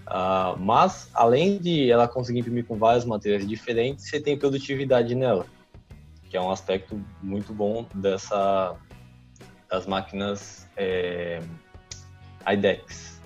Uh, 0.06 0.56
mas, 0.58 1.10
além 1.12 1.58
de 1.58 1.90
ela 1.90 2.06
conseguir 2.06 2.38
imprimir 2.40 2.64
com 2.64 2.76
vários 2.76 3.04
materiais 3.04 3.46
diferentes, 3.46 4.08
você 4.08 4.20
tem 4.20 4.38
produtividade 4.38 5.14
nela, 5.16 5.46
que 6.30 6.36
é 6.36 6.40
um 6.40 6.50
aspecto 6.50 7.00
muito 7.20 7.52
bom 7.52 7.84
dessa 7.92 8.76
das 9.70 9.86
máquinas 9.86 10.68
é, 10.76 11.40
IDEX. 12.46 13.20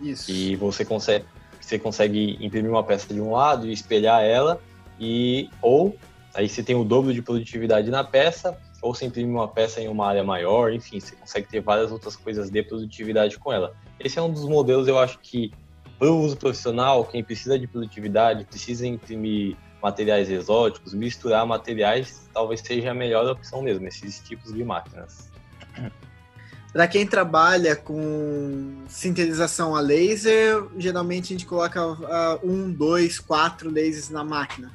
Isso. 0.00 0.30
E 0.30 0.56
você 0.56 0.84
consegue, 0.84 1.24
você 1.60 1.78
consegue 1.78 2.38
imprimir 2.40 2.70
uma 2.70 2.84
peça 2.84 3.12
de 3.12 3.20
um 3.20 3.32
lado 3.32 3.66
e 3.66 3.72
espelhar 3.72 4.22
ela, 4.22 4.60
e 4.98 5.50
ou 5.60 5.96
aí 6.34 6.48
você 6.48 6.62
tem 6.62 6.76
o 6.76 6.84
dobro 6.84 7.12
de 7.12 7.22
produtividade 7.22 7.90
na 7.90 8.04
peça, 8.04 8.58
ou 8.80 8.94
você 8.94 9.06
imprime 9.06 9.30
uma 9.30 9.48
peça 9.48 9.80
em 9.80 9.88
uma 9.88 10.06
área 10.06 10.22
maior, 10.22 10.72
enfim, 10.72 11.00
você 11.00 11.16
consegue 11.16 11.48
ter 11.48 11.60
várias 11.60 11.90
outras 11.90 12.14
coisas 12.14 12.48
de 12.50 12.62
produtividade 12.62 13.38
com 13.38 13.52
ela. 13.52 13.74
Esse 13.98 14.18
é 14.18 14.22
um 14.22 14.32
dos 14.32 14.44
modelos, 14.44 14.86
eu 14.86 14.98
acho 14.98 15.18
que 15.18 15.52
para 15.98 16.08
o 16.08 16.20
uso 16.20 16.36
profissional, 16.36 17.04
quem 17.04 17.24
precisa 17.24 17.58
de 17.58 17.66
produtividade, 17.66 18.44
precisa 18.44 18.86
imprimir 18.86 19.56
materiais 19.82 20.28
exóticos, 20.30 20.94
misturar 20.94 21.46
materiais, 21.46 22.28
talvez 22.32 22.60
seja 22.60 22.90
a 22.90 22.94
melhor 22.94 23.26
opção 23.26 23.62
mesmo, 23.62 23.86
esses 23.86 24.20
tipos 24.20 24.52
de 24.52 24.64
máquinas. 24.64 25.30
Para 26.72 26.86
quem 26.86 27.06
trabalha 27.06 27.74
com 27.74 28.84
sintetização 28.88 29.74
a 29.74 29.80
laser, 29.80 30.64
geralmente 30.76 31.32
a 31.32 31.36
gente 31.36 31.46
coloca 31.46 31.84
uh, 31.84 32.40
um, 32.44 32.70
dois, 32.70 33.18
quatro 33.18 33.70
lasers 33.70 34.10
na 34.10 34.22
máquina. 34.22 34.70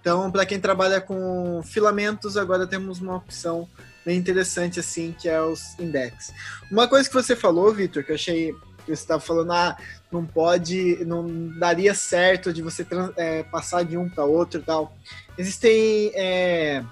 Então, 0.00 0.30
para 0.30 0.44
quem 0.44 0.58
trabalha 0.58 1.00
com 1.00 1.62
filamentos, 1.64 2.36
agora 2.36 2.66
temos 2.66 3.00
uma 3.00 3.16
opção 3.16 3.68
bem 4.04 4.18
interessante 4.18 4.80
assim, 4.80 5.14
que 5.18 5.28
é 5.28 5.40
os 5.40 5.78
index. 5.78 6.32
Uma 6.70 6.86
coisa 6.86 7.08
que 7.08 7.14
você 7.14 7.34
falou, 7.34 7.72
Vitor, 7.72 8.04
que 8.04 8.10
eu 8.10 8.14
achei 8.14 8.54
você 8.86 8.92
estava 8.92 9.20
falando, 9.20 9.52
ah, 9.52 9.76
não 10.10 10.24
pode, 10.24 11.04
não 11.04 11.48
daria 11.58 11.94
certo 11.94 12.52
de 12.52 12.62
você 12.62 12.86
é, 13.16 13.42
passar 13.44 13.84
de 13.84 13.96
um 13.96 14.08
para 14.08 14.24
outro 14.24 14.60
e 14.60 14.62
tal. 14.62 14.96
Existem 15.36 16.12
é, 16.14 16.84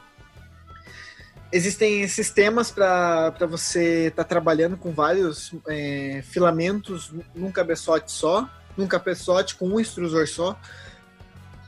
existem 1.52 2.08
sistemas 2.08 2.70
para 2.70 3.30
você 3.48 4.06
estar 4.06 4.24
tá 4.24 4.28
trabalhando 4.28 4.76
com 4.76 4.90
vários 4.92 5.54
é, 5.68 6.22
filamentos 6.24 7.12
num 7.34 7.52
cabeçote 7.52 8.10
só, 8.10 8.48
num 8.76 8.86
cabeçote 8.86 9.54
com 9.54 9.68
um 9.68 9.78
extrusor 9.78 10.26
só. 10.26 10.58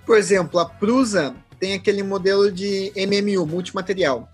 Por 0.06 0.16
exemplo, 0.16 0.58
a 0.58 0.66
Prusa 0.66 1.34
tem 1.58 1.74
aquele 1.74 2.02
modelo 2.02 2.50
de 2.50 2.92
MMU, 2.96 3.46
multimaterial. 3.46 4.28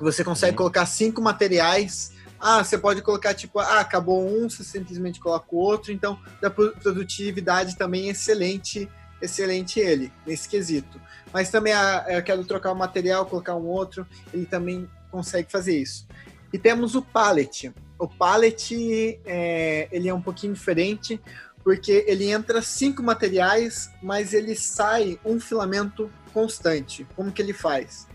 Você 0.00 0.24
consegue 0.24 0.56
colocar 0.56 0.86
cinco 0.86 1.22
materiais. 1.22 2.12
Ah, 2.44 2.64
você 2.64 2.76
pode 2.76 3.02
colocar 3.02 3.34
tipo, 3.34 3.60
ah, 3.60 3.78
acabou 3.78 4.26
um, 4.26 4.50
você 4.50 4.64
simplesmente 4.64 5.20
coloca 5.20 5.46
o 5.52 5.58
outro. 5.58 5.92
Então, 5.92 6.18
da 6.40 6.50
produtividade 6.50 7.76
também 7.76 8.08
é 8.08 8.10
excelente, 8.10 8.90
excelente 9.20 9.78
ele 9.78 10.12
nesse 10.26 10.48
quesito. 10.48 11.00
Mas 11.32 11.50
também 11.50 11.72
ah, 11.72 12.04
eu 12.08 12.20
quero 12.20 12.44
trocar 12.44 12.72
um 12.72 12.74
material, 12.74 13.26
colocar 13.26 13.54
um 13.54 13.66
outro, 13.66 14.04
ele 14.34 14.44
também 14.44 14.90
consegue 15.08 15.52
fazer 15.52 15.78
isso. 15.78 16.04
E 16.52 16.58
temos 16.58 16.96
o 16.96 17.02
pallet. 17.02 17.72
O 17.96 18.08
pallet 18.08 19.20
é, 19.24 19.86
ele 19.92 20.08
é 20.08 20.14
um 20.14 20.20
pouquinho 20.20 20.52
diferente 20.52 21.20
porque 21.62 22.04
ele 22.08 22.28
entra 22.28 22.60
cinco 22.60 23.04
materiais, 23.04 23.88
mas 24.02 24.34
ele 24.34 24.56
sai 24.56 25.16
um 25.24 25.38
filamento 25.38 26.10
constante. 26.34 27.06
Como 27.14 27.30
que 27.30 27.40
ele 27.40 27.52
faz? 27.52 28.08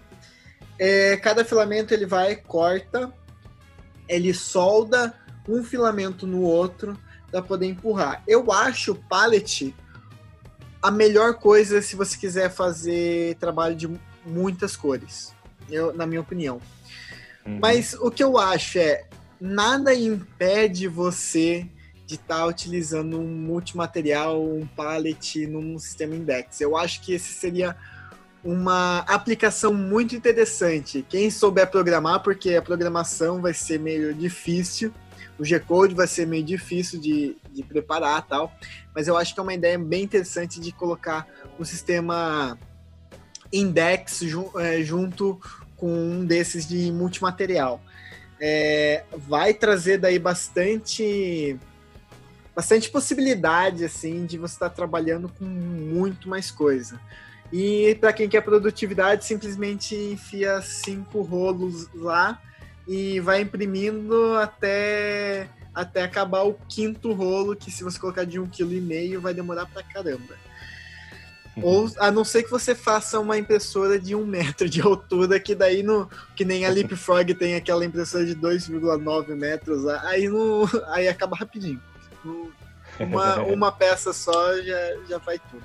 É, 0.77 1.15
cada 1.15 1.45
filamento 1.45 1.93
ele 1.93 2.05
vai, 2.05 2.35
corta, 2.35 3.13
ele 4.07 4.33
solda 4.33 5.13
um 5.47 5.63
filamento 5.63 6.27
no 6.27 6.41
outro 6.41 6.97
para 7.31 7.41
poder 7.41 7.67
empurrar. 7.67 8.23
Eu 8.27 8.51
acho 8.51 8.93
o 8.93 8.95
pallet 8.95 9.73
a 10.81 10.91
melhor 10.91 11.35
coisa 11.35 11.81
se 11.81 11.95
você 11.95 12.17
quiser 12.17 12.49
fazer 12.49 13.35
trabalho 13.35 13.75
de 13.75 13.89
muitas 14.25 14.75
cores, 14.75 15.33
eu, 15.69 15.93
na 15.93 16.05
minha 16.05 16.21
opinião. 16.21 16.61
Uhum. 17.45 17.59
Mas 17.59 17.93
o 17.93 18.11
que 18.11 18.23
eu 18.23 18.37
acho 18.37 18.77
é 18.79 19.05
nada 19.39 19.93
impede 19.93 20.87
você 20.87 21.67
de 22.05 22.15
estar 22.15 22.37
tá 22.37 22.45
utilizando 22.45 23.19
um 23.19 23.27
multimaterial, 23.27 24.41
um 24.41 24.65
pallet 24.65 25.45
num 25.47 25.77
sistema 25.77 26.15
index. 26.15 26.61
Eu 26.61 26.77
acho 26.77 27.01
que 27.01 27.13
esse 27.13 27.33
seria 27.33 27.75
uma 28.43 28.99
aplicação 28.99 29.73
muito 29.73 30.15
interessante. 30.15 31.05
Quem 31.07 31.29
souber 31.29 31.69
programar, 31.69 32.21
porque 32.21 32.55
a 32.55 32.61
programação 32.61 33.41
vai 33.41 33.53
ser 33.53 33.79
meio 33.79 34.13
difícil, 34.13 34.93
o 35.37 35.45
G-Code 35.45 35.93
vai 35.93 36.07
ser 36.07 36.25
meio 36.25 36.43
difícil 36.43 36.99
de, 36.99 37.35
de 37.51 37.63
preparar 37.63 38.25
tal, 38.25 38.51
mas 38.95 39.07
eu 39.07 39.15
acho 39.17 39.33
que 39.33 39.39
é 39.39 39.43
uma 39.43 39.53
ideia 39.53 39.77
bem 39.77 40.03
interessante 40.03 40.59
de 40.59 40.71
colocar 40.71 41.27
um 41.59 41.65
sistema 41.65 42.57
index 43.51 44.21
é, 44.57 44.81
junto 44.81 45.39
com 45.75 45.91
um 45.91 46.25
desses 46.25 46.67
de 46.67 46.91
multimaterial. 46.91 47.81
É, 48.39 49.03
vai 49.15 49.53
trazer 49.53 49.97
daí 49.97 50.19
bastante 50.19 51.57
bastante 52.55 52.89
possibilidade 52.89 53.85
assim 53.85 54.25
de 54.25 54.37
você 54.37 54.55
estar 54.55 54.69
trabalhando 54.69 55.29
com 55.29 55.45
muito 55.45 56.27
mais 56.27 56.49
coisa. 56.49 56.99
E 57.51 57.95
para 57.95 58.11
quem 58.11 58.27
quer 58.27 58.41
produtividade, 58.41 59.25
simplesmente 59.25 59.95
enfia 59.95 60.61
cinco 60.61 61.21
rolos 61.21 61.87
lá 61.93 62.41
e 62.87 63.19
vai 63.19 63.41
imprimindo 63.41 64.35
até, 64.35 65.49
até 65.73 66.03
acabar 66.03 66.43
o 66.43 66.53
quinto 66.69 67.13
rolo, 67.13 67.55
que 67.55 67.71
se 67.71 67.83
você 67.83 67.99
colocar 67.99 68.25
de 68.25 68.39
um 68.39 68.47
quilo 68.47 68.73
e 68.73 68.81
meio, 68.81 69.21
vai 69.21 69.33
demorar 69.33 69.65
pra 69.65 69.83
caramba. 69.83 70.35
Uhum. 71.57 71.63
Ou 71.63 71.91
a 71.97 72.11
não 72.11 72.23
ser 72.23 72.43
que 72.43 72.51
você 72.51 72.75
faça 72.75 73.19
uma 73.19 73.37
impressora 73.37 73.99
de 73.99 74.13
um 74.13 74.25
metro 74.27 74.69
de 74.69 74.81
altura, 74.81 75.39
que 75.39 75.55
daí 75.55 75.83
no. 75.83 76.09
Que 76.35 76.45
nem 76.45 76.65
a 76.65 76.69
Leapfrog 76.69 77.33
tem 77.33 77.55
aquela 77.55 77.83
impressora 77.83 78.25
de 78.25 78.35
2,9 78.35 79.35
metros, 79.35 79.87
aí, 79.87 80.29
no, 80.29 80.69
aí 80.87 81.07
acaba 81.07 81.35
rapidinho. 81.35 81.81
Uma, 82.99 83.43
uma 83.43 83.71
peça 83.71 84.11
só 84.11 84.59
já, 84.59 84.97
já 85.07 85.17
vai 85.19 85.37
tudo. 85.37 85.61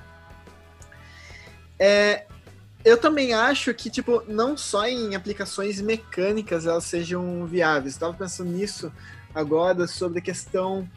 É, 1.78 2.24
eu 2.84 2.96
também 2.96 3.32
acho 3.32 3.72
que, 3.74 3.88
tipo, 3.88 4.22
não 4.26 4.56
só 4.56 4.86
em 4.86 5.14
aplicações 5.14 5.80
mecânicas 5.80 6.66
elas 6.66 6.84
sejam 6.84 7.46
viáveis. 7.46 7.94
Estava 7.94 8.12
pensando 8.12 8.50
nisso 8.50 8.92
agora 9.34 9.86
sobre 9.86 10.18
a 10.18 10.22
questão, 10.22 10.88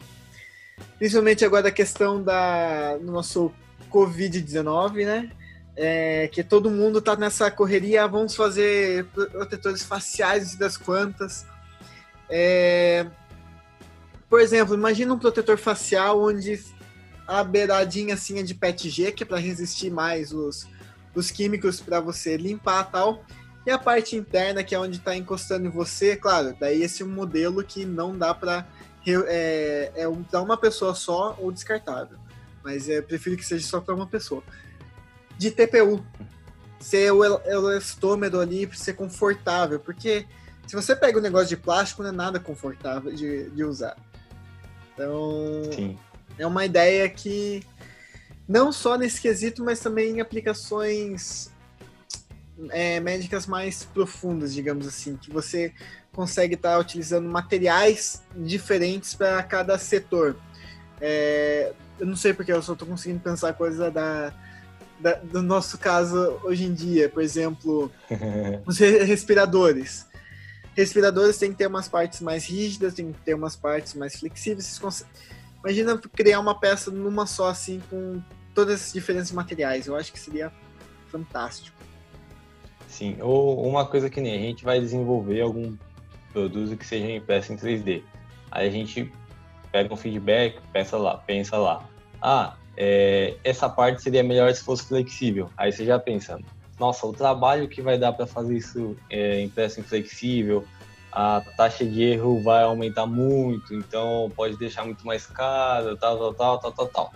principalmente 0.98 1.44
agora 1.44 1.68
a 1.68 1.72
questão 1.72 2.22
da 2.22 2.98
no 3.00 3.12
nosso 3.12 3.52
Covid-19, 3.90 5.06
né? 5.06 5.30
É, 5.78 6.28
que 6.28 6.42
todo 6.42 6.70
mundo 6.70 7.02
tá 7.02 7.14
nessa 7.16 7.50
correria, 7.50 8.08
vamos 8.08 8.34
fazer 8.34 9.04
protetores 9.06 9.82
faciais 9.82 10.54
e 10.54 10.58
das 10.58 10.76
quantas. 10.76 11.46
É, 12.28 13.06
por 14.28 14.40
exemplo, 14.40 14.74
imagina 14.74 15.14
um 15.14 15.18
protetor 15.18 15.58
facial 15.58 16.20
onde 16.20 16.58
a 17.26 17.42
beiradinha 17.42 18.14
assim 18.14 18.42
de 18.44 18.54
PETG, 18.54 19.12
que 19.12 19.22
é 19.22 19.26
para 19.26 19.38
resistir 19.38 19.90
mais 19.90 20.32
os, 20.32 20.66
os 21.14 21.30
químicos 21.30 21.80
para 21.80 22.00
você 22.00 22.36
limpar 22.36 22.84
tal. 22.90 23.24
E 23.66 23.70
a 23.70 23.78
parte 23.78 24.14
interna, 24.14 24.62
que 24.62 24.74
é 24.74 24.78
onde 24.78 24.98
está 24.98 25.16
encostando 25.16 25.66
em 25.66 25.70
você, 25.70 26.14
claro, 26.14 26.56
daí 26.58 26.82
esse 26.82 27.02
é 27.02 27.04
um 27.04 27.08
modelo 27.08 27.64
que 27.64 27.84
não 27.84 28.16
dá 28.16 28.32
para 28.32 28.66
é, 29.26 29.92
é 29.94 30.08
um, 30.08 30.22
para 30.22 30.40
uma 30.40 30.56
pessoa 30.56 30.94
só 30.94 31.36
ou 31.40 31.50
descartável. 31.50 32.18
Mas 32.62 32.88
é, 32.88 33.00
prefiro 33.00 33.36
que 33.36 33.44
seja 33.44 33.66
só 33.66 33.80
para 33.80 33.94
uma 33.94 34.06
pessoa. 34.06 34.42
De 35.36 35.50
TPU, 35.50 36.04
ser 36.80 37.12
o 37.12 37.24
elastômero 37.24 38.40
ali 38.40 38.66
para 38.66 38.76
ser 38.76 38.94
confortável, 38.94 39.78
porque 39.78 40.26
se 40.66 40.74
você 40.74 40.96
pega 40.96 41.18
um 41.18 41.22
negócio 41.22 41.48
de 41.48 41.56
plástico, 41.56 42.02
não 42.02 42.10
é 42.10 42.12
nada 42.12 42.40
confortável 42.40 43.12
de, 43.12 43.50
de 43.50 43.64
usar. 43.64 43.96
Então, 44.94 45.70
Sim. 45.72 45.98
É 46.38 46.46
uma 46.46 46.64
ideia 46.64 47.08
que 47.08 47.64
não 48.48 48.70
só 48.70 48.96
nesse 48.96 49.20
quesito, 49.20 49.64
mas 49.64 49.80
também 49.80 50.16
em 50.16 50.20
aplicações 50.20 51.50
é, 52.70 53.00
médicas 53.00 53.46
mais 53.46 53.84
profundas, 53.84 54.54
digamos 54.54 54.86
assim, 54.86 55.16
que 55.16 55.30
você 55.30 55.72
consegue 56.12 56.54
estar 56.54 56.72
tá 56.72 56.78
utilizando 56.78 57.28
materiais 57.28 58.22
diferentes 58.34 59.14
para 59.14 59.42
cada 59.42 59.78
setor. 59.78 60.36
É, 61.00 61.72
eu 61.98 62.06
não 62.06 62.16
sei 62.16 62.32
porque 62.32 62.52
eu 62.52 62.62
só 62.62 62.72
estou 62.72 62.88
conseguindo 62.88 63.20
pensar 63.20 63.52
coisa 63.54 63.90
da, 63.90 64.32
da, 65.00 65.14
do 65.14 65.42
nosso 65.42 65.76
caso 65.76 66.40
hoje 66.44 66.64
em 66.64 66.72
dia, 66.72 67.08
por 67.08 67.22
exemplo, 67.22 67.90
os 68.66 68.78
respiradores 68.78 70.06
respiradores 70.76 71.38
têm 71.38 71.50
que 71.50 71.56
ter 71.56 71.66
umas 71.66 71.88
partes 71.88 72.20
mais 72.20 72.44
rígidas, 72.44 72.92
tem 72.92 73.10
que 73.10 73.18
ter 73.20 73.34
umas 73.34 73.56
partes 73.56 73.94
mais 73.94 74.16
flexíveis. 74.16 74.78
Imagina 75.66 75.98
criar 76.14 76.38
uma 76.38 76.54
peça 76.54 76.92
numa 76.92 77.26
só, 77.26 77.48
assim, 77.48 77.82
com 77.90 78.22
todas 78.54 78.80
esses 78.80 78.92
diferentes 78.92 79.32
materiais. 79.32 79.88
Eu 79.88 79.96
acho 79.96 80.12
que 80.12 80.18
seria 80.20 80.52
fantástico. 81.08 81.76
Sim, 82.86 83.16
ou 83.20 83.66
uma 83.66 83.84
coisa 83.84 84.08
que 84.08 84.20
nem 84.20 84.36
a 84.36 84.38
gente 84.38 84.62
vai 84.62 84.78
desenvolver 84.78 85.40
algum 85.40 85.76
produto 86.32 86.76
que 86.76 86.86
seja 86.86 87.10
impresso 87.10 87.52
em 87.52 87.56
3D. 87.56 88.04
Aí 88.48 88.68
a 88.68 88.70
gente 88.70 89.12
pega 89.72 89.92
um 89.92 89.96
feedback, 89.96 90.60
pensa 90.72 90.96
lá, 90.96 91.16
pensa 91.16 91.58
lá. 91.58 91.84
Ah, 92.22 92.54
é, 92.76 93.36
essa 93.42 93.68
parte 93.68 94.02
seria 94.02 94.22
melhor 94.22 94.54
se 94.54 94.62
fosse 94.62 94.86
flexível. 94.86 95.50
Aí 95.56 95.72
você 95.72 95.84
já 95.84 95.98
pensa, 95.98 96.38
nossa, 96.78 97.04
o 97.08 97.12
trabalho 97.12 97.68
que 97.68 97.82
vai 97.82 97.98
dar 97.98 98.12
para 98.12 98.24
fazer 98.24 98.56
isso 98.56 98.96
é, 99.10 99.40
impresso 99.42 99.80
inflexível, 99.80 100.64
a 101.18 101.40
taxa 101.56 101.82
de 101.82 102.02
erro 102.02 102.42
vai 102.42 102.62
aumentar 102.62 103.06
muito, 103.06 103.74
então 103.74 104.30
pode 104.36 104.54
deixar 104.58 104.84
muito 104.84 105.06
mais 105.06 105.26
caro, 105.26 105.96
tal, 105.96 106.18
tal, 106.18 106.34
tal, 106.34 106.58
tal, 106.58 106.72
tal, 106.72 106.88
tal. 106.88 107.12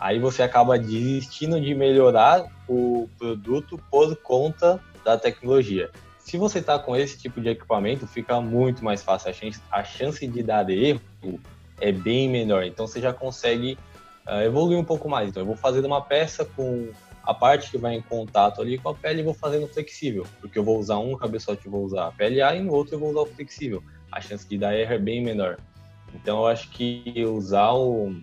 Aí 0.00 0.18
você 0.18 0.42
acaba 0.42 0.76
desistindo 0.76 1.60
de 1.60 1.72
melhorar 1.72 2.44
o 2.68 3.08
produto 3.16 3.80
por 3.88 4.16
conta 4.16 4.80
da 5.04 5.16
tecnologia. 5.16 5.92
Se 6.18 6.36
você 6.36 6.58
está 6.58 6.76
com 6.76 6.96
esse 6.96 7.16
tipo 7.18 7.40
de 7.40 7.50
equipamento, 7.50 8.04
fica 8.04 8.40
muito 8.40 8.84
mais 8.84 9.00
fácil. 9.00 9.30
A 9.30 9.32
chance, 9.32 9.62
a 9.70 9.84
chance 9.84 10.26
de 10.26 10.42
dar 10.42 10.68
erro 10.68 11.00
é 11.80 11.92
bem 11.92 12.28
menor. 12.28 12.64
Então 12.64 12.88
você 12.88 13.00
já 13.00 13.12
consegue 13.12 13.78
uh, 14.26 14.40
evoluir 14.40 14.76
um 14.76 14.84
pouco 14.84 15.08
mais. 15.08 15.28
Então 15.28 15.42
eu 15.42 15.46
vou 15.46 15.56
fazer 15.56 15.84
uma 15.86 16.00
peça 16.00 16.44
com 16.44 16.88
a 17.30 17.34
parte 17.34 17.70
que 17.70 17.78
vai 17.78 17.94
em 17.94 18.02
contato 18.02 18.60
ali 18.60 18.76
com 18.76 18.88
a 18.88 18.94
pele 18.94 19.22
vou 19.22 19.32
fazendo 19.32 19.68
flexível, 19.68 20.26
porque 20.40 20.58
eu 20.58 20.64
vou 20.64 20.76
usar 20.76 20.98
um 20.98 21.16
cabeçote 21.16 21.68
vou 21.68 21.84
usar 21.84 22.08
a 22.08 22.10
pele 22.10 22.42
A 22.42 22.56
e 22.56 22.60
no 22.60 22.72
outro 22.72 22.96
eu 22.96 22.98
vou 22.98 23.10
usar 23.10 23.20
o 23.20 23.26
flexível. 23.26 23.84
A 24.10 24.20
chance 24.20 24.48
de 24.48 24.58
dar 24.58 24.76
erro 24.76 24.94
é 24.94 24.98
bem 24.98 25.22
menor. 25.22 25.56
Então 26.12 26.38
eu 26.38 26.46
acho 26.48 26.68
que 26.70 27.24
usar 27.24 27.72
o, 27.72 28.20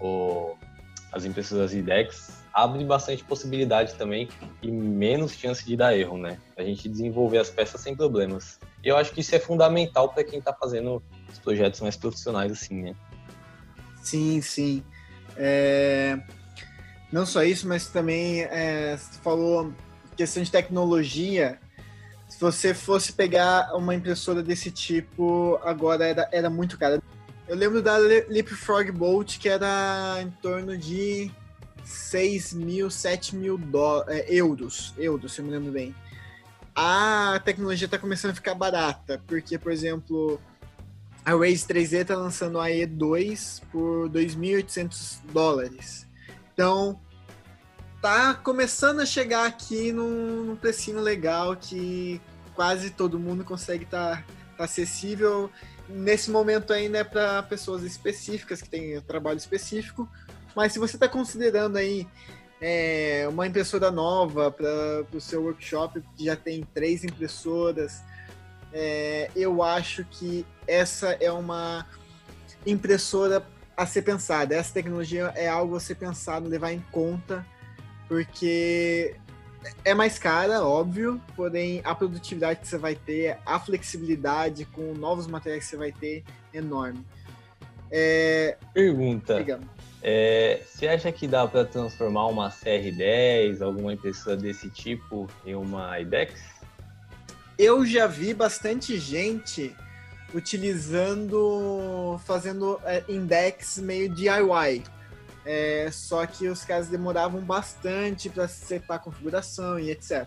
o 0.00 0.56
as 1.12 1.24
impressoras 1.24 1.72
IDEX 1.72 2.42
abre 2.52 2.84
bastante 2.84 3.22
possibilidade 3.22 3.94
também 3.94 4.28
e 4.60 4.68
menos 4.68 5.32
chance 5.34 5.64
de 5.64 5.76
dar 5.76 5.96
erro, 5.96 6.18
né? 6.18 6.40
A 6.56 6.64
gente 6.64 6.88
desenvolver 6.88 7.38
as 7.38 7.50
peças 7.50 7.80
sem 7.80 7.94
problemas. 7.94 8.58
Eu 8.82 8.96
acho 8.96 9.12
que 9.12 9.20
isso 9.20 9.32
é 9.32 9.38
fundamental 9.38 10.08
para 10.08 10.24
quem 10.24 10.40
está 10.40 10.52
fazendo 10.52 11.00
os 11.32 11.38
projetos 11.38 11.80
mais 11.80 11.96
profissionais 11.96 12.50
assim, 12.50 12.82
né? 12.82 12.96
Sim, 14.02 14.40
sim. 14.40 14.82
É... 15.36 16.18
Não 17.14 17.24
só 17.24 17.44
isso, 17.44 17.68
mas 17.68 17.86
também 17.86 18.42
é, 18.42 18.96
você 18.96 19.20
falou 19.20 19.72
questão 20.16 20.42
de 20.42 20.50
tecnologia. 20.50 21.60
Se 22.28 22.40
você 22.40 22.74
fosse 22.74 23.12
pegar 23.12 23.72
uma 23.76 23.94
impressora 23.94 24.42
desse 24.42 24.68
tipo, 24.68 25.56
agora 25.62 26.04
era, 26.04 26.28
era 26.32 26.50
muito 26.50 26.76
cara. 26.76 27.00
Eu 27.46 27.54
lembro 27.54 27.80
da 27.80 27.96
Leapfrog 27.98 28.90
Bolt, 28.90 29.38
que 29.38 29.48
era 29.48 30.16
em 30.22 30.30
torno 30.42 30.76
de 30.76 31.30
6 31.84 32.52
mil, 32.54 32.90
7 32.90 33.36
mil 33.36 33.60
é, 34.08 34.34
euros, 34.34 34.92
euros, 34.98 35.34
se 35.34 35.40
eu 35.40 35.44
me 35.44 35.52
lembro 35.52 35.70
bem. 35.70 35.94
a 36.74 37.40
tecnologia 37.44 37.84
está 37.84 37.96
começando 37.96 38.32
a 38.32 38.34
ficar 38.34 38.56
barata, 38.56 39.22
porque, 39.24 39.56
por 39.56 39.70
exemplo, 39.70 40.40
a 41.24 41.30
Raze 41.30 41.64
3D 41.64 42.00
está 42.00 42.16
lançando 42.16 42.58
a 42.58 42.66
E2 42.66 43.62
por 43.70 44.10
2.800 44.10 45.20
dólares. 45.32 46.08
Então, 46.54 47.00
tá 48.04 48.34
começando 48.34 49.00
a 49.00 49.06
chegar 49.06 49.46
aqui 49.46 49.90
num, 49.90 50.44
num 50.44 50.56
precinho 50.56 51.00
legal 51.00 51.56
que 51.56 52.20
quase 52.54 52.90
todo 52.90 53.18
mundo 53.18 53.42
consegue 53.44 53.84
estar 53.84 54.18
tá, 54.18 54.24
tá 54.58 54.64
acessível. 54.64 55.50
Nesse 55.88 56.30
momento 56.30 56.74
ainda 56.74 56.98
é 56.98 57.04
para 57.04 57.42
pessoas 57.44 57.82
específicas 57.82 58.60
que 58.60 58.68
têm 58.68 59.00
trabalho 59.00 59.38
específico, 59.38 60.06
mas 60.54 60.74
se 60.74 60.78
você 60.78 60.96
está 60.96 61.08
considerando 61.08 61.78
aí 61.78 62.06
é, 62.60 63.26
uma 63.26 63.46
impressora 63.46 63.90
nova 63.90 64.50
para 64.50 65.06
o 65.10 65.18
seu 65.18 65.42
workshop 65.42 66.02
que 66.14 66.26
já 66.26 66.36
tem 66.36 66.62
três 66.74 67.04
impressoras, 67.04 68.02
é, 68.70 69.30
eu 69.34 69.62
acho 69.62 70.04
que 70.10 70.44
essa 70.66 71.12
é 71.12 71.32
uma 71.32 71.86
impressora 72.66 73.42
a 73.74 73.86
ser 73.86 74.02
pensada. 74.02 74.54
Essa 74.54 74.74
tecnologia 74.74 75.32
é 75.34 75.48
algo 75.48 75.74
a 75.74 75.80
ser 75.80 75.94
pensado, 75.94 76.50
levar 76.50 76.70
em 76.70 76.84
conta, 76.92 77.46
porque 78.08 79.16
é 79.84 79.94
mais 79.94 80.18
cara, 80.18 80.62
óbvio, 80.62 81.20
porém 81.34 81.80
a 81.84 81.94
produtividade 81.94 82.60
que 82.60 82.68
você 82.68 82.78
vai 82.78 82.94
ter, 82.94 83.38
a 83.46 83.58
flexibilidade 83.58 84.64
com 84.66 84.92
novos 84.94 85.26
materiais 85.26 85.64
que 85.64 85.70
você 85.70 85.76
vai 85.76 85.92
ter, 85.92 86.22
é 86.52 86.58
enorme. 86.58 87.04
É... 87.90 88.56
Pergunta. 88.72 89.44
É, 90.02 90.60
você 90.66 90.86
acha 90.86 91.10
que 91.10 91.26
dá 91.26 91.46
para 91.46 91.64
transformar 91.64 92.26
uma 92.26 92.50
CR10, 92.50 93.62
alguma 93.62 93.94
impressora 93.94 94.36
desse 94.36 94.68
tipo, 94.68 95.26
em 95.46 95.54
uma 95.54 95.98
IDEX? 95.98 96.34
Eu 97.58 97.86
já 97.86 98.06
vi 98.06 98.34
bastante 98.34 98.98
gente 98.98 99.74
utilizando, 100.34 102.20
fazendo 102.26 102.80
é, 102.84 103.02
index 103.08 103.78
meio 103.78 104.12
DIY. 104.12 104.82
É, 105.44 105.90
só 105.92 106.24
que 106.26 106.48
os 106.48 106.64
caras 106.64 106.88
demoravam 106.88 107.40
bastante 107.42 108.30
para 108.30 108.48
setar 108.48 108.96
a 108.96 109.00
configuração 109.00 109.78
e 109.78 109.90
etc. 109.90 110.26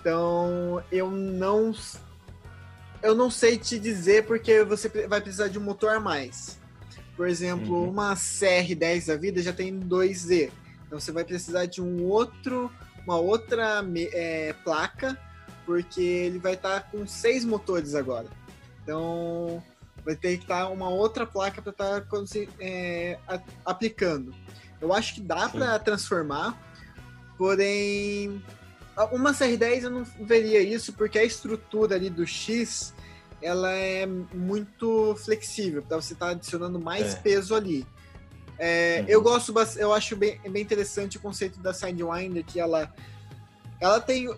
Então 0.00 0.82
eu 0.90 1.10
não 1.10 1.72
eu 3.02 3.14
não 3.14 3.30
sei 3.30 3.56
te 3.56 3.78
dizer 3.78 4.26
porque 4.26 4.64
você 4.64 4.88
vai 5.06 5.20
precisar 5.20 5.48
de 5.48 5.58
um 5.58 5.62
motor 5.62 5.90
a 5.94 6.00
mais. 6.00 6.58
Por 7.16 7.28
exemplo, 7.28 7.82
uhum. 7.82 7.90
uma 7.90 8.14
CR10 8.14 9.06
da 9.06 9.16
vida 9.16 9.42
já 9.42 9.52
tem 9.52 9.78
2Z. 9.78 10.50
Então 10.86 10.98
você 10.98 11.12
vai 11.12 11.24
precisar 11.24 11.66
de 11.66 11.80
um 11.80 12.04
outro, 12.04 12.70
uma 13.04 13.16
outra 13.16 13.84
é, 14.12 14.52
placa, 14.64 15.18
porque 15.64 16.00
ele 16.00 16.38
vai 16.38 16.54
estar 16.54 16.80
tá 16.80 16.88
com 16.90 17.06
seis 17.06 17.44
motores 17.44 17.94
agora. 17.94 18.26
Então 18.82 19.62
vai 20.04 20.16
ter 20.16 20.36
que 20.36 20.44
estar 20.44 20.68
uma 20.68 20.88
outra 20.88 21.26
placa 21.26 21.60
para 21.60 21.70
estar 21.70 22.00
tá, 22.00 22.18
é, 22.58 23.18
aplicando. 23.64 24.34
Eu 24.80 24.92
acho 24.92 25.14
que 25.14 25.20
dá 25.20 25.48
para 25.48 25.78
transformar, 25.78 26.58
porém 27.36 28.42
uma 29.12 29.32
CR10 29.32 29.84
eu 29.84 29.90
não 29.90 30.04
veria 30.20 30.60
isso 30.60 30.92
porque 30.92 31.18
a 31.18 31.24
estrutura 31.24 31.94
ali 31.94 32.10
do 32.10 32.26
X 32.26 32.94
ela 33.42 33.72
é 33.72 34.04
muito 34.06 35.14
flexível, 35.16 35.82
para 35.82 35.96
você 35.96 36.12
estar 36.12 36.26
tá 36.26 36.32
adicionando 36.32 36.78
mais 36.78 37.14
é. 37.14 37.16
peso 37.16 37.54
ali. 37.54 37.86
É, 38.58 39.00
uhum. 39.00 39.06
Eu 39.08 39.22
gosto, 39.22 39.54
eu 39.78 39.92
acho 39.92 40.14
bem, 40.14 40.38
bem 40.50 40.62
interessante 40.62 41.16
o 41.16 41.20
conceito 41.20 41.58
da 41.60 41.72
Sidewinder, 41.72 42.44
que 42.44 42.60
ela, 42.60 42.92
ela 43.80 43.98
tem 43.98 44.28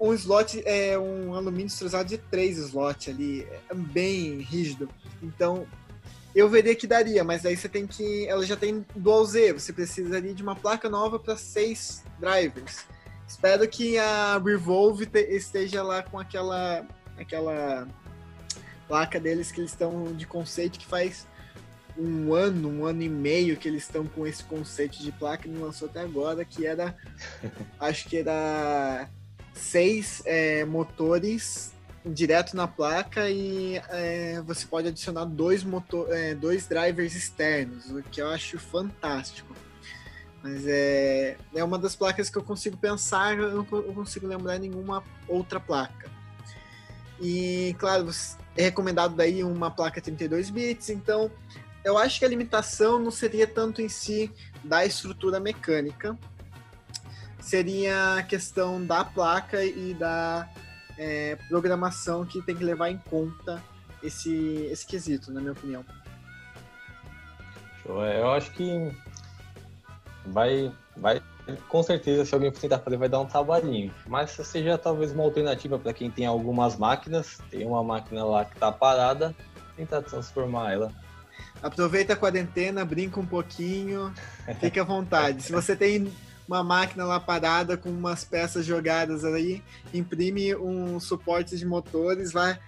um 0.00 0.12
slot, 0.14 0.62
é 0.64 0.98
um 0.98 1.34
alumínio 1.34 1.66
estruzado 1.66 2.08
de 2.08 2.18
três 2.18 2.56
slots 2.58 3.08
ali, 3.08 3.46
é 3.68 3.74
bem 3.74 4.38
rígido. 4.38 4.88
Então, 5.22 5.66
eu 6.34 6.48
veria 6.48 6.74
que 6.74 6.86
daria, 6.86 7.24
mas 7.24 7.44
aí 7.44 7.56
você 7.56 7.68
tem 7.68 7.86
que. 7.86 8.26
Ela 8.28 8.44
já 8.46 8.56
tem 8.56 8.86
dual 8.94 9.24
Z, 9.24 9.54
você 9.54 9.72
precisaria 9.72 10.34
de 10.34 10.42
uma 10.42 10.54
placa 10.54 10.88
nova 10.88 11.18
para 11.18 11.36
seis 11.36 12.04
drivers. 12.20 12.86
Espero 13.26 13.66
que 13.68 13.98
a 13.98 14.38
Revolve 14.38 15.08
esteja 15.28 15.82
lá 15.82 16.02
com 16.02 16.18
aquela, 16.18 16.86
aquela 17.18 17.86
placa 18.86 19.20
deles 19.20 19.52
que 19.52 19.60
eles 19.60 19.72
estão 19.72 20.14
de 20.14 20.26
conceito 20.26 20.78
que 20.78 20.86
faz 20.86 21.26
um 21.98 22.32
ano, 22.32 22.70
um 22.70 22.86
ano 22.86 23.02
e 23.02 23.08
meio 23.08 23.56
que 23.56 23.68
eles 23.68 23.82
estão 23.82 24.06
com 24.06 24.26
esse 24.26 24.44
conceito 24.44 25.02
de 25.02 25.10
placa 25.12 25.46
e 25.46 25.50
não 25.50 25.62
lançou 25.62 25.88
até 25.88 26.00
agora, 26.00 26.44
que 26.44 26.64
era, 26.64 26.96
acho 27.78 28.08
que 28.08 28.18
era 28.18 29.10
seis 29.58 30.22
é, 30.24 30.64
motores 30.64 31.72
direto 32.04 32.56
na 32.56 32.66
placa 32.66 33.28
e 33.28 33.76
é, 33.90 34.40
você 34.42 34.66
pode 34.66 34.88
adicionar 34.88 35.24
dois, 35.24 35.62
motor, 35.62 36.10
é, 36.10 36.34
dois 36.34 36.66
drivers 36.66 37.14
externos, 37.14 37.90
o 37.90 38.02
que 38.02 38.22
eu 38.22 38.28
acho 38.28 38.58
fantástico. 38.58 39.54
Mas 40.42 40.64
é, 40.66 41.36
é 41.54 41.64
uma 41.64 41.78
das 41.78 41.96
placas 41.96 42.30
que 42.30 42.38
eu 42.38 42.42
consigo 42.42 42.76
pensar, 42.76 43.36
eu 43.36 43.56
não 43.56 43.64
consigo 43.64 44.26
lembrar 44.26 44.58
nenhuma 44.58 45.02
outra 45.26 45.58
placa. 45.58 46.08
E, 47.20 47.74
claro, 47.78 48.08
é 48.56 48.62
recomendado 48.62 49.16
daí 49.16 49.42
uma 49.42 49.70
placa 49.70 50.00
32 50.00 50.50
bits, 50.50 50.90
então 50.90 51.30
eu 51.84 51.98
acho 51.98 52.18
que 52.18 52.24
a 52.24 52.28
limitação 52.28 52.98
não 52.98 53.10
seria 53.10 53.46
tanto 53.46 53.82
em 53.82 53.88
si 53.88 54.30
da 54.62 54.86
estrutura 54.86 55.40
mecânica, 55.40 56.16
seria 57.48 58.16
a 58.16 58.22
questão 58.22 58.84
da 58.84 59.02
placa 59.02 59.64
e 59.64 59.94
da 59.94 60.46
é, 60.98 61.36
programação 61.48 62.26
que 62.26 62.42
tem 62.42 62.54
que 62.54 62.62
levar 62.62 62.90
em 62.90 62.98
conta 62.98 63.62
esse, 64.02 64.68
esse 64.70 64.86
quesito, 64.86 65.32
na 65.32 65.40
minha 65.40 65.52
opinião. 65.52 65.82
É, 67.86 68.20
eu 68.20 68.30
acho 68.32 68.50
que 68.52 68.92
vai, 70.26 70.70
vai 70.94 71.22
com 71.70 71.82
certeza, 71.82 72.26
se 72.26 72.34
alguém 72.34 72.52
for 72.52 72.60
tentar 72.60 72.80
fazer, 72.80 72.98
vai 72.98 73.08
dar 73.08 73.20
um 73.20 73.26
trabalhinho. 73.26 73.94
Mas 74.06 74.32
seja 74.32 74.76
talvez 74.76 75.12
uma 75.12 75.24
alternativa 75.24 75.78
para 75.78 75.94
quem 75.94 76.10
tem 76.10 76.26
algumas 76.26 76.76
máquinas, 76.76 77.38
tem 77.50 77.66
uma 77.66 77.82
máquina 77.82 78.24
lá 78.24 78.44
que 78.44 78.52
está 78.52 78.70
parada, 78.70 79.34
tentar 79.74 80.02
transformar 80.02 80.72
ela. 80.72 80.92
Aproveita 81.62 82.12
a 82.12 82.16
quarentena, 82.16 82.84
brinca 82.84 83.18
um 83.18 83.26
pouquinho, 83.26 84.12
fique 84.60 84.78
à 84.78 84.84
vontade. 84.84 85.42
Se 85.42 85.50
você 85.50 85.74
tem 85.74 86.12
uma 86.48 86.64
máquina 86.64 87.04
lá 87.04 87.20
parada 87.20 87.76
com 87.76 87.90
umas 87.90 88.24
peças 88.24 88.64
jogadas 88.64 89.24
aí, 89.24 89.62
imprime 89.92 90.56
um 90.56 90.98
suporte 90.98 91.56
de 91.56 91.66
motores, 91.66 92.32
vai 92.32 92.58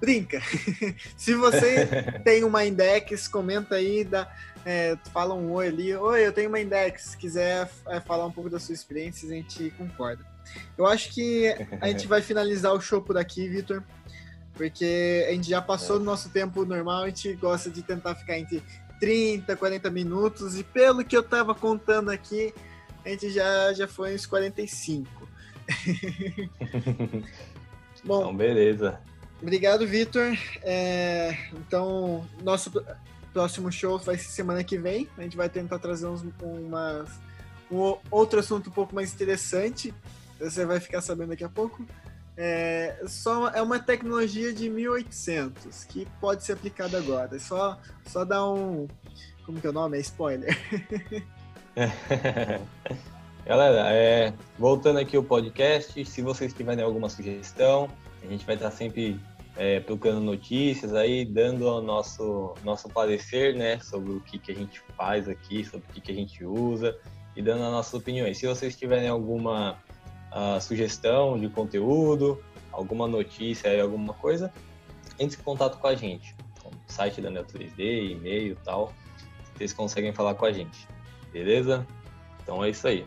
brinca. 0.00 0.40
Se 1.16 1.34
você 1.34 1.86
tem 2.24 2.44
uma 2.44 2.64
index, 2.64 3.26
comenta 3.26 3.74
aí, 3.74 4.04
dá, 4.04 4.32
é, 4.64 4.96
fala 5.12 5.34
um 5.34 5.52
oi 5.52 5.68
ali. 5.68 5.94
Oi, 5.94 6.26
eu 6.26 6.32
tenho 6.32 6.48
uma 6.48 6.60
index. 6.60 7.02
Se 7.02 7.16
quiser 7.16 7.68
é, 7.88 8.00
falar 8.00 8.26
um 8.26 8.30
pouco 8.30 8.48
da 8.48 8.60
sua 8.60 8.74
experiência, 8.74 9.28
a 9.28 9.32
gente 9.32 9.70
concorda. 9.76 10.24
Eu 10.76 10.86
acho 10.86 11.12
que 11.12 11.54
a 11.80 11.88
gente 11.88 12.06
vai 12.08 12.22
finalizar 12.22 12.72
o 12.72 12.80
show 12.80 13.02
por 13.02 13.18
aqui, 13.18 13.48
Vitor. 13.48 13.82
Porque 14.54 15.26
a 15.28 15.32
gente 15.32 15.48
já 15.48 15.62
passou 15.62 15.96
é. 15.96 15.98
do 16.00 16.04
nosso 16.04 16.30
tempo 16.30 16.64
normal, 16.64 17.04
a 17.04 17.06
gente 17.08 17.32
gosta 17.34 17.70
de 17.70 17.80
tentar 17.82 18.16
ficar 18.16 18.38
entre 18.38 18.62
30, 18.98 19.56
40 19.56 19.90
minutos. 19.90 20.58
E 20.58 20.64
pelo 20.64 21.04
que 21.04 21.16
eu 21.16 21.22
tava 21.22 21.54
contando 21.54 22.10
aqui, 22.10 22.52
a 23.04 23.08
gente 23.08 23.30
já, 23.30 23.72
já 23.72 23.88
foi 23.88 24.14
uns 24.14 24.26
45. 24.26 25.28
Bom, 28.04 28.20
então, 28.20 28.36
beleza. 28.36 29.00
Obrigado, 29.40 29.86
Vitor. 29.86 30.36
É, 30.62 31.36
então, 31.52 32.26
nosso 32.42 32.72
próximo 33.32 33.70
show 33.70 33.98
vai 33.98 34.18
ser 34.18 34.30
semana 34.30 34.64
que 34.64 34.78
vem. 34.78 35.08
A 35.16 35.22
gente 35.22 35.36
vai 35.36 35.48
tentar 35.48 35.78
trazer 35.78 36.06
uns, 36.06 36.24
umas, 36.42 37.08
um 37.70 37.96
outro 38.10 38.40
assunto 38.40 38.68
um 38.68 38.72
pouco 38.72 38.94
mais 38.94 39.12
interessante. 39.12 39.94
Você 40.40 40.64
vai 40.64 40.80
ficar 40.80 41.00
sabendo 41.00 41.30
daqui 41.30 41.44
a 41.44 41.48
pouco. 41.48 41.86
É, 42.36 43.02
só, 43.06 43.48
é 43.50 43.60
uma 43.60 43.80
tecnologia 43.80 44.52
de 44.52 44.68
1800 44.70 45.84
que 45.84 46.06
pode 46.20 46.44
ser 46.44 46.52
aplicada 46.52 46.96
agora. 46.96 47.36
É 47.36 47.38
só, 47.38 47.78
só 48.06 48.24
dar 48.24 48.48
um. 48.48 48.86
Como 49.44 49.60
que 49.60 49.66
é 49.66 49.70
o 49.70 49.72
nome? 49.72 49.98
É 49.98 50.00
spoiler. 50.00 50.56
Galera, 53.46 53.92
é, 53.92 54.32
voltando 54.58 54.98
aqui 54.98 55.16
o 55.16 55.22
podcast, 55.22 56.04
se 56.04 56.22
vocês 56.22 56.52
tiverem 56.52 56.84
alguma 56.84 57.08
sugestão, 57.08 57.88
a 58.22 58.26
gente 58.26 58.44
vai 58.44 58.56
estar 58.56 58.70
sempre 58.70 59.18
é, 59.56 59.80
procurando 59.80 60.20
notícias 60.20 60.94
aí, 60.94 61.24
dando 61.24 61.66
o 61.66 61.80
nosso, 61.80 62.54
nosso 62.64 62.88
parecer, 62.88 63.54
né, 63.54 63.80
sobre 63.80 64.12
o 64.12 64.20
que, 64.20 64.38
que 64.38 64.52
a 64.52 64.54
gente 64.54 64.80
faz 64.96 65.28
aqui, 65.28 65.64
sobre 65.64 65.86
o 65.88 65.92
que, 65.92 66.00
que 66.00 66.12
a 66.12 66.14
gente 66.14 66.44
usa 66.44 66.96
e 67.34 67.42
dando 67.42 67.64
as 67.64 67.72
nossas 67.72 67.94
opiniões. 67.94 68.38
Se 68.38 68.46
vocês 68.46 68.76
tiverem 68.76 69.08
alguma 69.08 69.78
uh, 70.32 70.60
sugestão 70.60 71.38
de 71.38 71.48
conteúdo, 71.48 72.42
alguma 72.70 73.08
notícia 73.08 73.70
aí, 73.70 73.80
alguma 73.80 74.14
coisa, 74.14 74.52
entre 75.18 75.40
em 75.40 75.42
contato 75.42 75.78
com 75.78 75.86
a 75.86 75.94
gente. 75.94 76.36
Site 76.86 77.20
da 77.20 77.30
Neo3D, 77.30 78.12
e-mail 78.12 78.52
e 78.52 78.56
tal, 78.64 78.92
vocês 79.54 79.72
conseguem 79.72 80.12
falar 80.12 80.34
com 80.34 80.44
a 80.44 80.52
gente. 80.52 80.86
Beleza? 81.32 81.86
Então 82.42 82.64
é 82.64 82.70
isso 82.70 82.86
aí. 82.86 83.06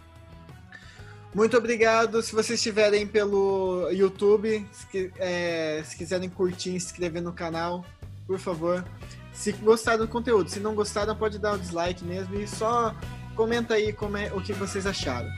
Muito 1.33 1.57
obrigado. 1.57 2.21
Se 2.21 2.33
vocês 2.33 2.59
estiverem 2.59 3.07
pelo 3.07 3.89
YouTube, 3.91 4.67
se, 4.71 5.11
é, 5.17 5.81
se 5.85 5.95
quiserem 5.95 6.29
curtir, 6.29 6.71
se 6.79 6.87
inscrever 6.87 7.21
no 7.21 7.31
canal, 7.31 7.85
por 8.27 8.37
favor. 8.37 8.85
Se 9.33 9.53
gostaram 9.53 9.99
do 9.99 10.07
conteúdo, 10.07 10.49
se 10.49 10.59
não 10.59 10.75
gostaram, 10.75 11.15
pode 11.15 11.39
dar 11.39 11.53
o 11.53 11.55
um 11.55 11.59
dislike 11.59 12.03
mesmo 12.03 12.35
e 12.35 12.47
só 12.47 12.93
comenta 13.35 13.75
aí 13.75 13.93
como 13.93 14.17
é, 14.17 14.31
o 14.33 14.41
que 14.41 14.51
vocês 14.53 14.85
acharam. 14.85 15.29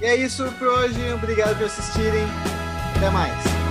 E 0.00 0.04
é 0.04 0.14
isso 0.14 0.44
por 0.58 0.68
hoje. 0.68 1.12
Obrigado 1.14 1.56
por 1.56 1.64
assistirem. 1.64 2.26
Até 2.96 3.10
mais. 3.10 3.63